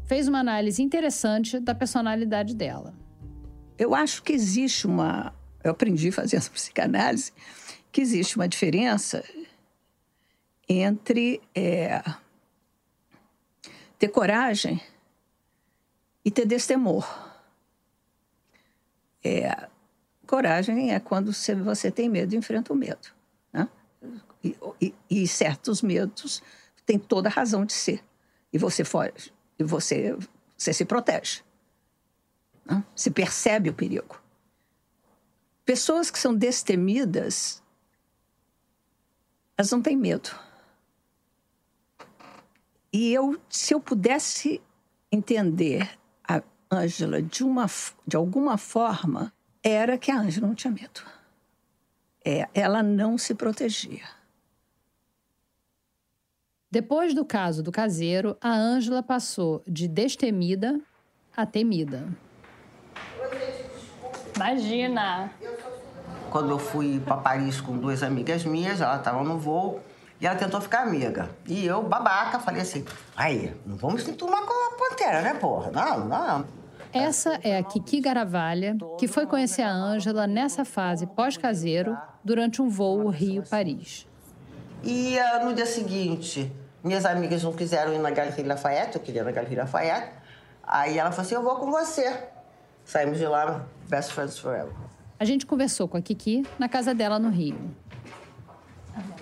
[0.07, 2.95] fez uma análise interessante da personalidade dela.
[3.79, 5.35] Eu acho que existe uma.
[5.63, 7.33] Eu aprendi fazendo psicanálise
[7.91, 9.25] que existe uma diferença
[10.69, 12.03] entre é,
[13.99, 14.81] ter coragem
[16.25, 17.07] e ter destemor.
[19.23, 19.69] É,
[20.27, 23.09] coragem é quando você, tem medo e enfrenta o medo.
[23.53, 23.69] Né?
[24.43, 26.43] E, e, e, certos medos
[26.85, 28.05] têm toda a razão de ser.
[28.53, 30.17] E você foge, e você,
[30.57, 31.43] você se protege.
[32.65, 32.83] Né?
[32.95, 34.21] Se percebe o perigo.
[35.65, 37.63] Pessoas que são destemidas,
[39.57, 40.31] elas não têm medo.
[42.93, 44.63] E eu, se eu pudesse
[45.11, 47.67] entender a Ângela de, uma,
[48.07, 49.33] de alguma forma,
[49.63, 51.03] era que a Ângela não tinha medo.
[52.25, 54.05] É, ela não se protegia.
[56.75, 60.81] Depois do caso do caseiro, a Ângela passou de destemida
[61.37, 62.09] a temida.
[64.35, 65.31] Imagina!
[66.33, 69.81] Quando eu fui para Paris com duas amigas minhas, elas estavam no voo,
[70.21, 71.31] e ela tentou ficar amiga.
[71.47, 72.85] E eu, babaca, falei assim:
[73.17, 75.71] aí, não vamos se enturmar com a pantera, né, porra?
[75.71, 76.45] Não, não.
[76.93, 82.69] Essa é a Kiki Garavalha, que foi conhecer a Ângela nessa fase pós-caseiro, durante um
[82.69, 84.09] voo Rio-Paris.
[84.83, 86.53] E uh, no dia seguinte,
[86.85, 90.13] minhas amigas não quiseram ir na Galeria Lafayette, eu queria ir na Galeria Lafayette.
[90.63, 92.15] Aí ela falou assim: eu vou com você.
[92.85, 94.73] Saímos de lá, best friends forever.
[95.19, 97.59] A gente conversou com a Kiki na casa dela no Rio.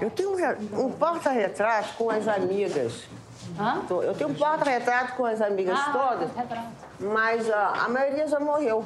[0.01, 3.05] Eu tenho um, um porta-retrato com as amigas.
[3.59, 3.83] Hã?
[3.89, 6.69] Eu tenho um porta-retrato com as amigas ah, todas, retrato.
[7.01, 8.85] mas uh, a maioria já morreu.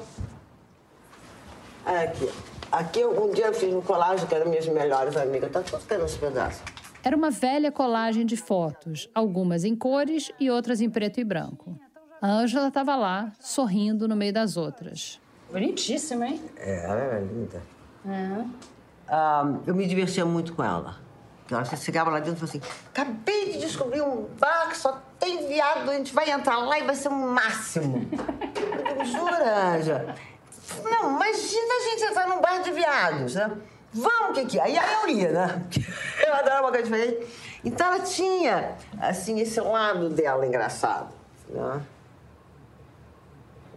[1.85, 2.31] Aqui.
[2.71, 5.51] Aqui, um dia eu fiz um colagem que eram minhas melhores amigas.
[5.51, 6.63] Tá tudo caindo nesse pedaço.
[7.07, 11.79] Era uma velha colagem de fotos, algumas em cores e outras em preto e branco.
[12.21, 15.21] A Ângela estava lá, sorrindo no meio das outras.
[15.49, 16.43] Bonitíssima, hein?
[16.57, 17.63] É, ela era linda.
[18.05, 18.41] É.
[19.09, 20.97] Uh, eu me divertia muito com ela.
[21.49, 25.47] Ela chegava lá dentro e falava assim: acabei de descobrir um bar que só tem
[25.47, 28.05] viado, a gente vai entrar lá e vai ser um máximo.
[29.07, 30.17] jura, Anja?
[30.83, 33.57] Não, imagina a gente entrar num bar de viados, né?
[33.97, 34.63] Vamos, que que é?
[34.63, 35.67] Aí, eu ia, né?
[36.27, 37.27] Eu adorava uma coisa diferente.
[37.65, 41.13] Então ela tinha, assim, esse lado dela engraçado,
[41.49, 41.83] né?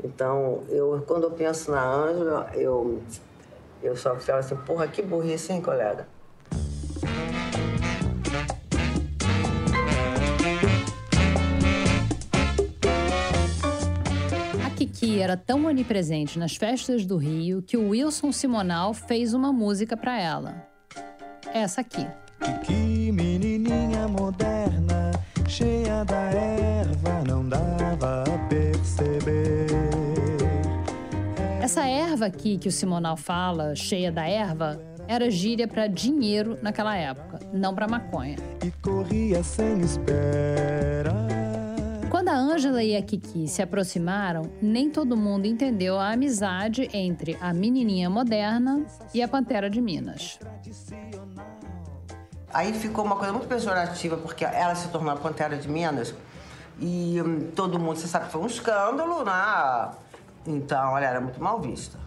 [0.04, 3.02] Então, eu, quando eu penso na Ângela, eu
[3.82, 6.06] eu só ficava assim, porra, que burrice, hein, colega?
[15.22, 20.20] Era tão onipresente nas festas do Rio que o Wilson Simonal fez uma música para
[20.20, 20.66] ela.
[21.54, 22.08] Essa aqui.
[22.40, 25.12] Kiki, menininha moderna,
[25.48, 29.68] cheia da erva, não dava a perceber.
[31.62, 36.96] Essa erva aqui que o Simonal fala, cheia da erva, era gíria para dinheiro naquela
[36.96, 38.38] época, não para maconha.
[38.66, 41.19] E corria sem espera.
[42.30, 47.36] Quando a Ângela e a Kiki se aproximaram, nem todo mundo entendeu a amizade entre
[47.42, 50.38] a menininha moderna e a Pantera de Minas.
[52.54, 56.14] Aí ficou uma coisa muito pejorativa, porque ela se tornou a Pantera de Minas
[56.80, 59.92] e hum, todo mundo, você sabe, foi um escândalo, né?
[60.46, 61.98] Então, ela era muito mal vista.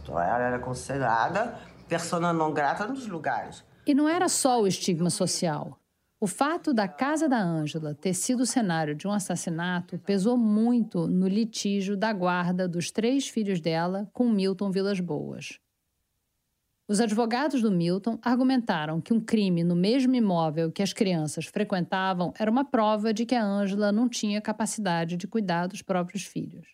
[0.00, 1.58] Então, ela era considerada
[1.88, 3.64] persona não grata nos lugares.
[3.84, 5.76] E não era só o estigma social.
[6.22, 11.26] O fato da casa da Ângela ter sido cenário de um assassinato pesou muito no
[11.26, 15.58] litígio da guarda dos três filhos dela com Milton Vilas Boas.
[16.86, 22.32] Os advogados do Milton argumentaram que um crime no mesmo imóvel que as crianças frequentavam
[22.38, 26.68] era uma prova de que a Ângela não tinha capacidade de cuidar dos próprios filhos.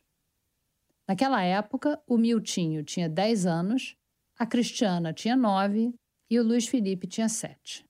[1.08, 3.96] Naquela época, o Miltinho tinha 10 anos,
[4.38, 5.94] a Cristiana tinha 9
[6.30, 7.87] e o Luiz Felipe tinha 7.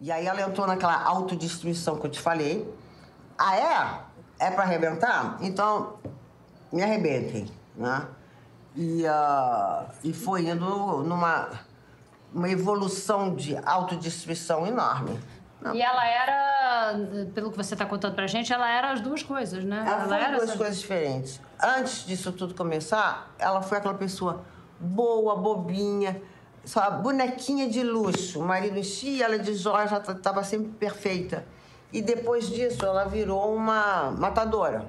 [0.00, 2.66] E aí ela entrou naquela autodestruição que eu te falei.
[3.38, 3.56] Ah,
[4.38, 4.46] é?
[4.46, 5.36] É pra arrebentar?
[5.40, 5.94] Então,
[6.72, 8.06] me arrebentem, né?
[8.74, 11.48] E, uh, e foi indo numa
[12.32, 15.18] uma evolução de autodestruição enorme.
[15.60, 15.74] Não.
[15.74, 16.94] E ela era,
[17.34, 19.84] pelo que você está contando pra gente, ela era as duas coisas, né?
[19.86, 21.40] Ela, foi era duas essa- coisas diferentes.
[21.62, 24.42] Antes disso tudo começar, ela foi aquela pessoa
[24.78, 26.22] boa, bobinha,
[26.64, 28.40] só bonequinha de luxo.
[28.40, 31.44] O marido enchia ela de joia, já estava sempre perfeita.
[31.92, 34.88] E depois disso, ela virou uma matadora.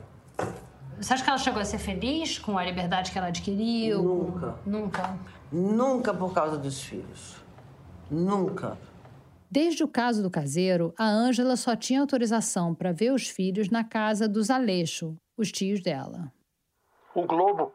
[0.99, 4.03] Você acha que ela chegou a ser feliz com a liberdade que ela adquiriu?
[4.03, 4.55] Nunca.
[4.65, 5.19] Nunca.
[5.51, 7.38] Nunca por causa dos filhos.
[8.09, 8.78] Nunca.
[9.49, 13.84] Desde o caso do caseiro, a Ângela só tinha autorização para ver os filhos na
[13.84, 16.32] casa dos Aleixo, os tios dela.
[17.13, 17.74] O Globo,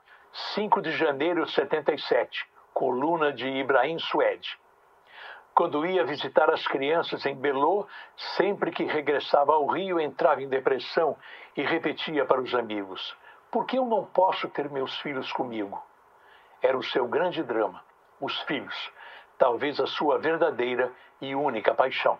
[0.54, 2.46] 5 de janeiro de 77,
[2.76, 4.50] coluna de Ibrahim Suede.
[5.54, 7.86] Quando ia visitar as crianças em Belô,
[8.36, 11.16] sempre que regressava ao Rio entrava em depressão
[11.56, 13.16] e repetia para os amigos:
[13.50, 15.82] Por que eu não posso ter meus filhos comigo?
[16.60, 17.82] Era o seu grande drama,
[18.20, 18.92] os filhos,
[19.38, 22.18] talvez a sua verdadeira e única paixão.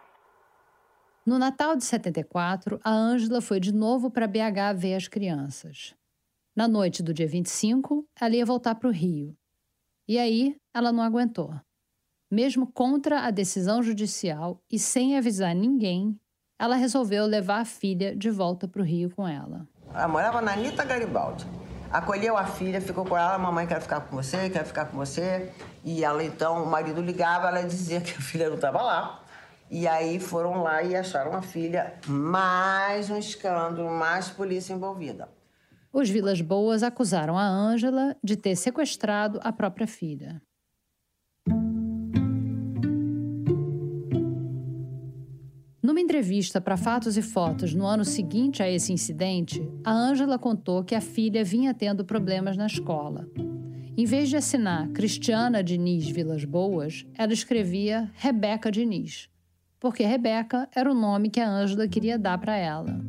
[1.27, 5.95] No Natal de 74, a Ângela foi de novo para BH ver as crianças.
[6.57, 9.37] Na noite do dia 25, ela ia voltar para o Rio.
[10.09, 11.53] E aí, ela não aguentou.
[12.31, 16.17] Mesmo contra a decisão judicial e sem avisar ninguém,
[16.61, 19.67] ela resolveu levar a filha de volta para o Rio com ela.
[19.93, 21.47] Ela morava na Anitta Garibaldi.
[21.91, 25.53] Acolheu a filha, ficou com ela, mamãe quer ficar com você, quer ficar com você.
[25.85, 29.23] E ela então, o marido ligava, ela dizia que a filha não estava lá.
[29.69, 35.29] E aí foram lá e acharam a filha, mais um escândalo, mais polícia envolvida.
[35.99, 40.43] Os Vilas Boas acusaram a Ângela de ter sequestrado a própria filha.
[45.83, 50.85] Numa entrevista para Fatos e Fotos no ano seguinte a esse incidente, a Ângela contou
[50.85, 53.27] que a filha vinha tendo problemas na escola.
[53.97, 59.31] Em vez de assinar Cristiana Diniz Vilas Boas, ela escrevia Rebeca Diniz,
[59.81, 63.01] porque Rebeca era o nome que a Ângela queria dar para ela.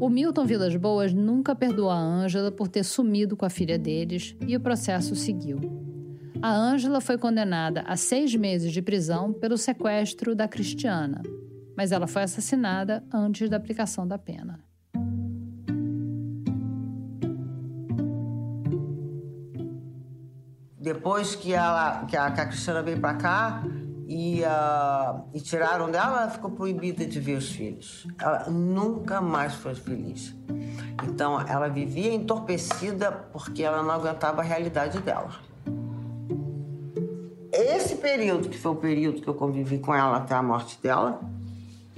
[0.00, 4.36] O Milton Vilas Boas nunca perdoou a Ângela por ter sumido com a filha deles
[4.46, 5.58] e o processo seguiu.
[6.40, 11.20] A Ângela foi condenada a seis meses de prisão pelo sequestro da Cristiana,
[11.76, 14.60] mas ela foi assassinada antes da aplicação da pena.
[20.78, 23.64] Depois que, ela, que, a, que a Cristiana veio pra cá
[24.08, 28.06] e, ah, e tiraram dela, ela ficou proibida de ver os filhos.
[28.18, 30.34] Ela nunca mais foi feliz.
[31.06, 35.30] Então, ela vivia entorpecida porque ela não aguentava a realidade dela.
[37.52, 41.20] Esse período, que foi o período que eu convivi com ela até a morte dela,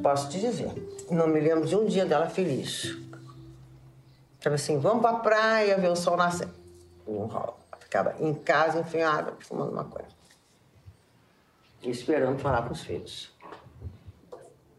[0.03, 0.73] posso te dizer,
[1.13, 2.99] não me lembro de um dia dela feliz.
[4.41, 6.49] Tava assim, vamos pra praia ver o sol nascer.
[7.07, 7.55] Não rola.
[7.79, 10.20] Ficava em casa, enfiada, fumando maconha.
[11.83, 13.33] Esperando falar com os filhos.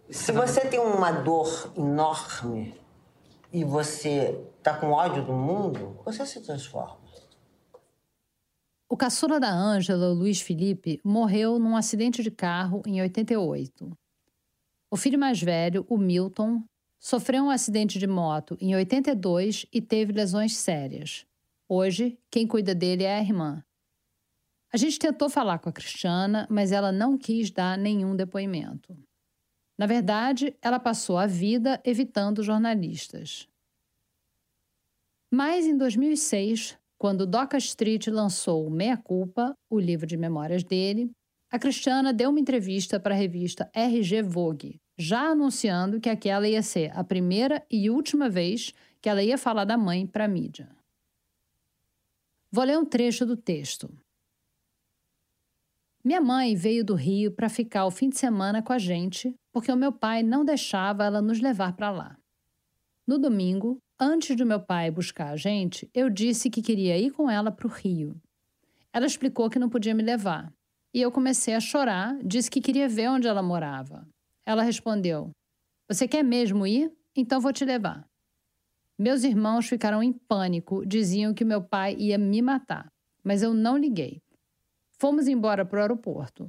[0.09, 2.75] Se você tem uma dor enorme
[3.51, 7.01] e você tá com ódio do mundo, você se transforma.
[8.89, 13.97] O caçula da Ângela, Luiz Felipe, morreu num acidente de carro em 88.
[14.91, 16.61] O filho mais velho, o Milton,
[16.99, 21.25] sofreu um acidente de moto em 82 e teve lesões sérias.
[21.69, 23.63] Hoje, quem cuida dele é a irmã.
[24.73, 28.97] A gente tentou falar com a Cristiana, mas ela não quis dar nenhum depoimento.
[29.77, 33.49] Na verdade, ela passou a vida evitando jornalistas.
[35.29, 41.11] Mas em 2006, quando Doca Street lançou Meia Culpa, o livro de memórias dele,
[41.49, 46.61] a Cristiana deu uma entrevista para a revista RG Vogue, já anunciando que aquela ia
[46.61, 50.69] ser a primeira e última vez que ela ia falar da mãe para a mídia.
[52.49, 53.91] Vou ler um trecho do texto.
[56.03, 59.71] Minha mãe veio do Rio para ficar o fim de semana com a gente, porque
[59.71, 62.17] o meu pai não deixava ela nos levar para lá.
[63.05, 67.29] No domingo, antes de meu pai buscar a gente, eu disse que queria ir com
[67.29, 68.19] ela para o Rio.
[68.91, 70.51] Ela explicou que não podia me levar.
[70.91, 74.07] E eu comecei a chorar, disse que queria ver onde ela morava.
[74.43, 75.29] ela respondeu:
[75.87, 76.91] Você quer mesmo ir?
[77.15, 78.05] Então vou te levar.
[78.97, 82.91] Meus irmãos ficaram em pânico, diziam que meu pai ia me matar,
[83.23, 84.21] mas eu não liguei.
[85.01, 86.47] Fomos embora para o aeroporto.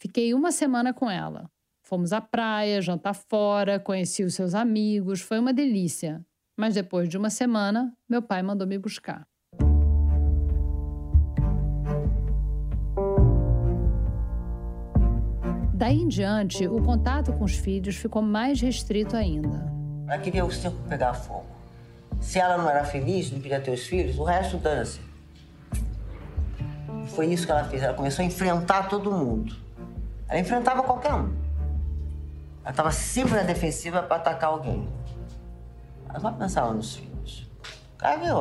[0.00, 1.50] Fiquei uma semana com ela.
[1.86, 6.24] Fomos à praia, jantar fora, conheci os seus amigos, foi uma delícia.
[6.58, 9.26] Mas depois de uma semana, meu pai mandou me buscar.
[15.74, 19.70] Daí em diante, o contato com os filhos ficou mais restrito ainda.
[20.08, 21.44] Ela queria o circo pegar fogo.
[22.22, 25.11] Se ela não era feliz, não queria ter os filhos, o resto dane-se.
[27.08, 27.82] Foi isso que ela fez.
[27.82, 29.54] Ela começou a enfrentar todo mundo.
[30.28, 31.34] Ela enfrentava qualquer um.
[32.62, 34.88] Ela estava sempre na defensiva para atacar alguém.
[36.08, 37.50] Ela não pensava nos filhos.
[37.98, 38.36] Cara, viu?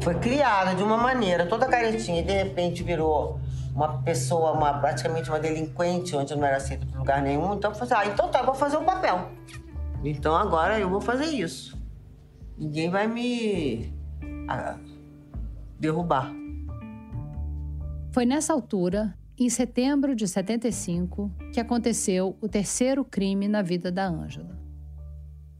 [0.00, 3.40] Foi criada de uma maneira toda caretinha e de repente virou
[3.74, 7.54] uma pessoa, uma, praticamente uma delinquente, onde não era aceita por lugar nenhum.
[7.54, 9.28] Então eu falei assim, ah, então tá, vou fazer o papel.
[10.04, 11.76] Então agora eu vou fazer isso.
[12.56, 13.92] Ninguém vai me
[14.48, 14.76] ah,
[15.78, 16.37] derrubar.
[18.10, 24.06] Foi nessa altura, em setembro de 75, que aconteceu o terceiro crime na vida da
[24.06, 24.58] Ângela.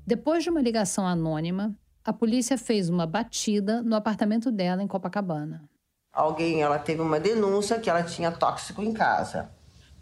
[0.06, 5.62] Depois de uma ligação anônima, a polícia fez uma batida no apartamento dela em Copacabana.
[6.10, 9.50] Alguém, ela teve uma denúncia que ela tinha tóxico em casa.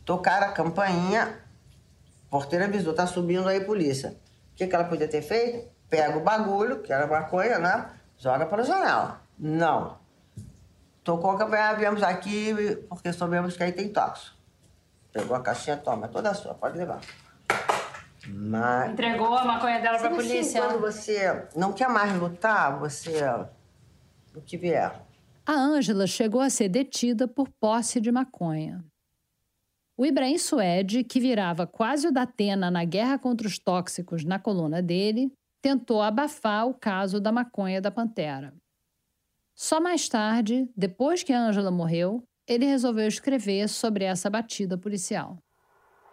[0.04, 1.40] Tocaram a campainha,
[2.30, 4.16] porteira avisou, tá subindo aí polícia.
[4.52, 5.68] O que, que ela podia ter feito?
[5.90, 7.90] Pega o bagulho, que era maconha, né?
[8.16, 9.20] Joga para a janela.
[9.36, 10.05] Não.
[11.06, 12.52] Tocou a campainha, viemos aqui
[12.88, 14.36] porque soubemos que aí tem tóxico.
[15.12, 17.00] Pegou a caixinha, toma, é toda sua, pode levar.
[18.26, 18.90] Mas...
[18.90, 20.60] Entregou a maconha dela pra Sabe assim, polícia.
[20.60, 23.22] quando você não quer mais lutar, você...
[24.34, 25.00] O que vier.
[25.46, 28.84] A Ângela chegou a ser detida por posse de maconha.
[29.96, 34.40] O Ibrahim Suede, que virava quase o da Atena na guerra contra os tóxicos na
[34.40, 35.32] coluna dele,
[35.62, 38.52] tentou abafar o caso da maconha da Pantera.
[39.58, 45.38] Só mais tarde, depois que a Ângela morreu, ele resolveu escrever sobre essa batida policial.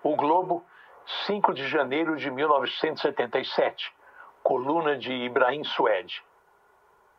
[0.01, 0.63] O Globo,
[1.27, 3.93] 5 de janeiro de 1977.
[4.41, 6.23] Coluna de Ibrahim Suede.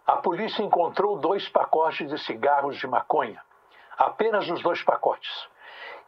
[0.06, 3.42] A polícia encontrou dois pacotes de cigarros de maconha.
[3.98, 5.46] Apenas os dois pacotes.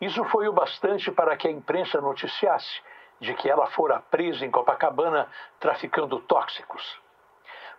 [0.00, 2.80] Isso foi o bastante para que a imprensa noticiasse
[3.20, 5.28] de que ela fora presa em Copacabana
[5.60, 7.04] traficando tóxicos.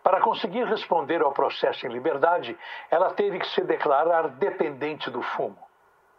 [0.03, 2.57] Para conseguir responder ao processo em liberdade,
[2.89, 5.57] ela teve que se declarar dependente do fumo.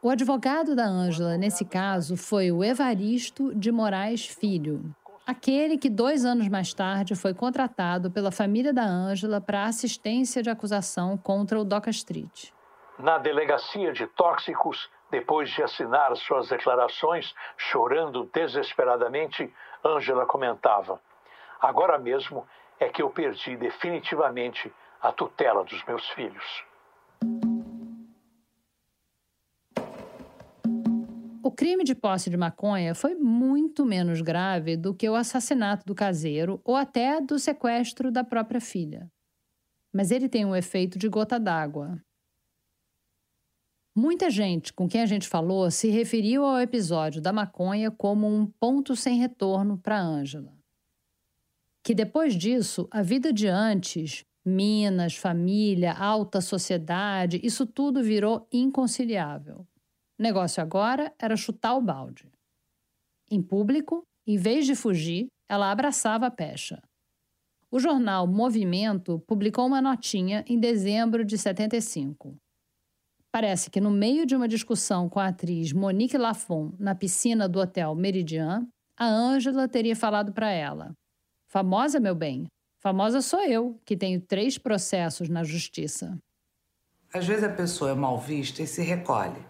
[0.00, 4.94] O advogado da Ângela, nesse caso, foi o Evaristo de Moraes Filho,
[5.26, 10.48] aquele que dois anos mais tarde foi contratado pela família da Ângela para assistência de
[10.48, 12.50] acusação contra o Doca Street.
[12.98, 19.52] Na delegacia de tóxicos, depois de assinar suas declarações, chorando desesperadamente,
[19.84, 20.98] Ângela comentava:
[21.60, 22.46] Agora mesmo
[22.80, 26.64] é que eu perdi definitivamente a tutela dos meus filhos.
[31.42, 35.94] O crime de posse de maconha foi muito menos grave do que o assassinato do
[35.94, 39.10] caseiro ou até do sequestro da própria filha.
[39.92, 41.98] Mas ele tem um efeito de gota d'água.
[43.96, 48.46] Muita gente com quem a gente falou se referiu ao episódio da maconha como um
[48.46, 50.57] ponto sem retorno para Ângela.
[51.88, 59.66] Que depois disso, a vida de antes, Minas, família, alta sociedade, isso tudo virou inconciliável.
[60.18, 62.30] O negócio agora era chutar o balde.
[63.30, 66.78] Em público, em vez de fugir, ela abraçava a pecha.
[67.70, 72.36] O jornal Movimento publicou uma notinha em dezembro de 75.
[73.32, 77.58] Parece que no meio de uma discussão com a atriz Monique Lafon na piscina do
[77.58, 80.94] hotel Meridian, a Ângela teria falado para ela:
[81.48, 82.46] Famosa, meu bem,
[82.76, 86.18] famosa sou eu, que tenho três processos na justiça.
[87.12, 89.40] Às vezes a pessoa é mal vista e se recolhe,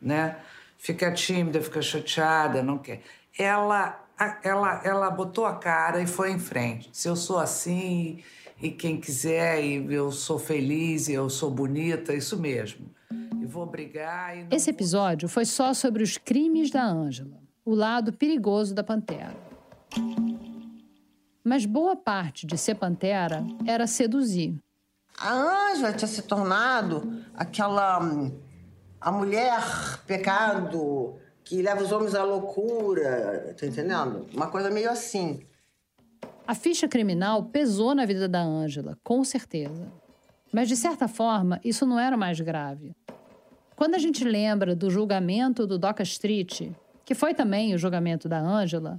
[0.00, 0.36] né?
[0.76, 3.00] Fica tímida, fica chateada, não quer.
[3.38, 4.04] Ela,
[4.44, 6.90] ela, ela botou a cara e foi em frente.
[6.92, 8.22] Se eu sou assim
[8.60, 12.90] e quem quiser e eu sou feliz e eu sou bonita, isso mesmo.
[13.40, 18.12] E vou brigar e Esse episódio foi só sobre os crimes da Ângela, o lado
[18.12, 19.34] perigoso da Pantera.
[21.46, 24.60] Mas boa parte de ser Pantera era seduzir.
[25.16, 25.32] A
[25.70, 28.02] Ângela tinha se tornado aquela.
[28.02, 28.36] hum,
[29.00, 29.62] a mulher
[30.08, 34.26] pecado que leva os homens à loucura, tá entendendo?
[34.34, 35.46] Uma coisa meio assim.
[36.44, 39.86] A ficha criminal pesou na vida da Ângela, com certeza.
[40.52, 42.92] Mas, de certa forma, isso não era o mais grave.
[43.76, 46.72] Quando a gente lembra do julgamento do Doca Street,
[47.04, 48.98] que foi também o julgamento da Ângela,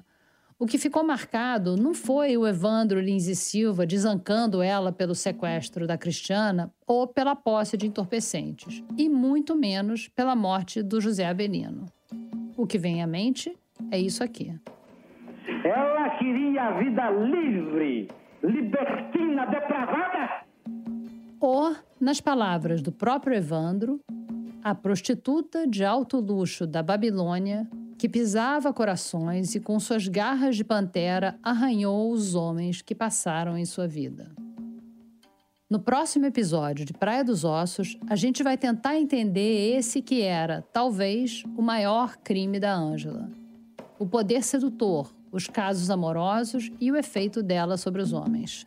[0.59, 5.85] O que ficou marcado não foi o Evandro Lins e Silva desancando ela pelo sequestro
[5.85, 11.85] da Cristiana ou pela posse de entorpecentes, e muito menos pela morte do José Avelino.
[12.57, 13.55] O que vem à mente
[13.91, 14.51] é isso aqui.
[15.63, 18.07] Ela queria a vida livre,
[18.43, 20.41] libertina, depravada.
[21.39, 23.99] Ou, nas palavras do próprio Evandro,
[24.63, 30.63] a prostituta de alto luxo da Babilônia que pisava corações e com suas garras de
[30.63, 34.31] pantera arranhou os homens que passaram em sua vida.
[35.69, 40.61] No próximo episódio de Praia dos Ossos, a gente vai tentar entender esse que era,
[40.71, 43.29] talvez, o maior crime da Ângela.
[43.99, 48.63] O poder sedutor, os casos amorosos e o efeito dela sobre os homens.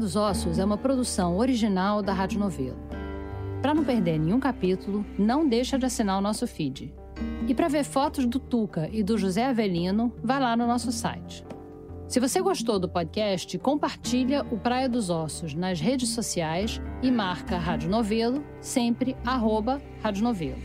[0.00, 2.78] Dos Ossos é uma produção original da Rádio Novelo.
[3.60, 6.92] Para não perder nenhum capítulo, não deixa de assinar o nosso feed.
[7.46, 11.44] E para ver fotos do Tuca e do José Avelino, vai lá no nosso site.
[12.08, 17.58] Se você gostou do podcast, compartilha o Praia dos Ossos nas redes sociais e marca
[17.58, 20.62] Rádio Novelo, sempre arroba Rádio Novelo.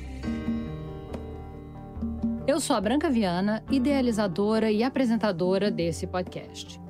[2.47, 6.84] Eu sou a Branca Viana, idealizadora e apresentadora desse podcast.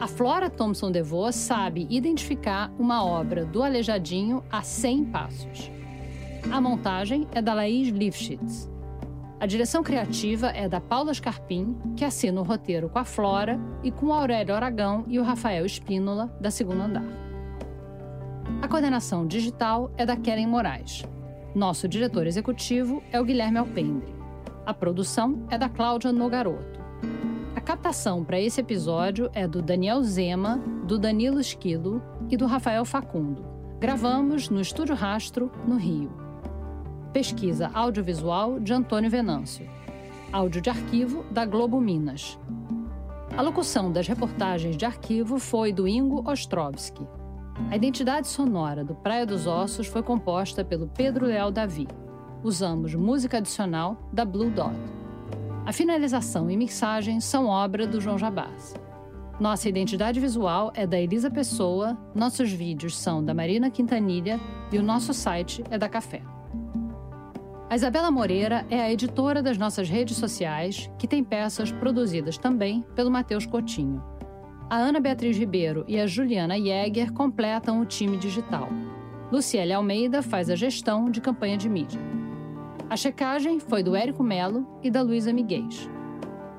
[0.00, 5.70] A Flora Thompson DeVoe sabe identificar uma obra do Aleijadinho a 100 passos.
[6.50, 8.68] A montagem é da Laís Lifshitz.
[9.38, 13.90] A direção criativa é da Paula Scarpim, que assina o roteiro com a Flora e
[13.90, 17.06] com o Aurélio Aragão e o Rafael Espínola, da Segundo Andar.
[18.60, 21.04] A coordenação digital é da Keren Moraes.
[21.54, 24.14] Nosso diretor executivo é o Guilherme Alpendre.
[24.66, 26.81] A produção é da Cláudia Nogaroto.
[27.64, 33.44] Captação para esse episódio é do Daniel Zema, do Danilo Esquilo e do Rafael Facundo.
[33.78, 36.10] Gravamos no Estúdio Rastro, no Rio.
[37.12, 39.70] Pesquisa audiovisual de Antônio Venâncio.
[40.32, 42.36] Áudio de arquivo da Globo Minas.
[43.36, 47.06] A locução das reportagens de arquivo foi do Ingo Ostrovski.
[47.70, 51.86] A identidade sonora do Praia dos Ossos foi composta pelo Pedro Leal Davi.
[52.42, 54.74] Usamos música adicional da Blue Dot.
[55.64, 58.74] A finalização e mixagem são obra do João Jabás.
[59.38, 64.40] Nossa identidade visual é da Elisa Pessoa, nossos vídeos são da Marina Quintanilha
[64.72, 66.20] e o nosso site é da Café.
[67.70, 72.84] A Isabela Moreira é a editora das nossas redes sociais, que tem peças produzidas também
[72.96, 74.02] pelo Matheus Coutinho.
[74.68, 78.68] A Ana Beatriz Ribeiro e a Juliana Jäger completam o time digital.
[79.30, 82.00] Luciele Almeida faz a gestão de campanha de mídia.
[82.92, 85.66] A checagem foi do Érico Melo e da Luísa Miguel.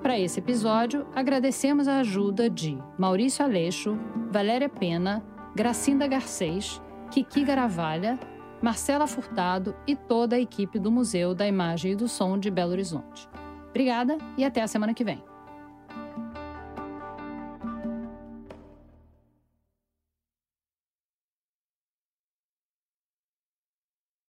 [0.02, 3.96] Para esse episódio, agradecemos a ajuda de Maurício Aleixo,
[4.32, 5.24] Valéria Pena,
[5.56, 6.82] Gracinda Garcês,
[7.12, 8.20] Kiki Garavalha,
[8.64, 12.72] Marcela Furtado e toda a equipe do Museu da Imagem e do Som de Belo
[12.72, 13.30] Horizonte.
[13.70, 15.24] Obrigada e até a semana que vem.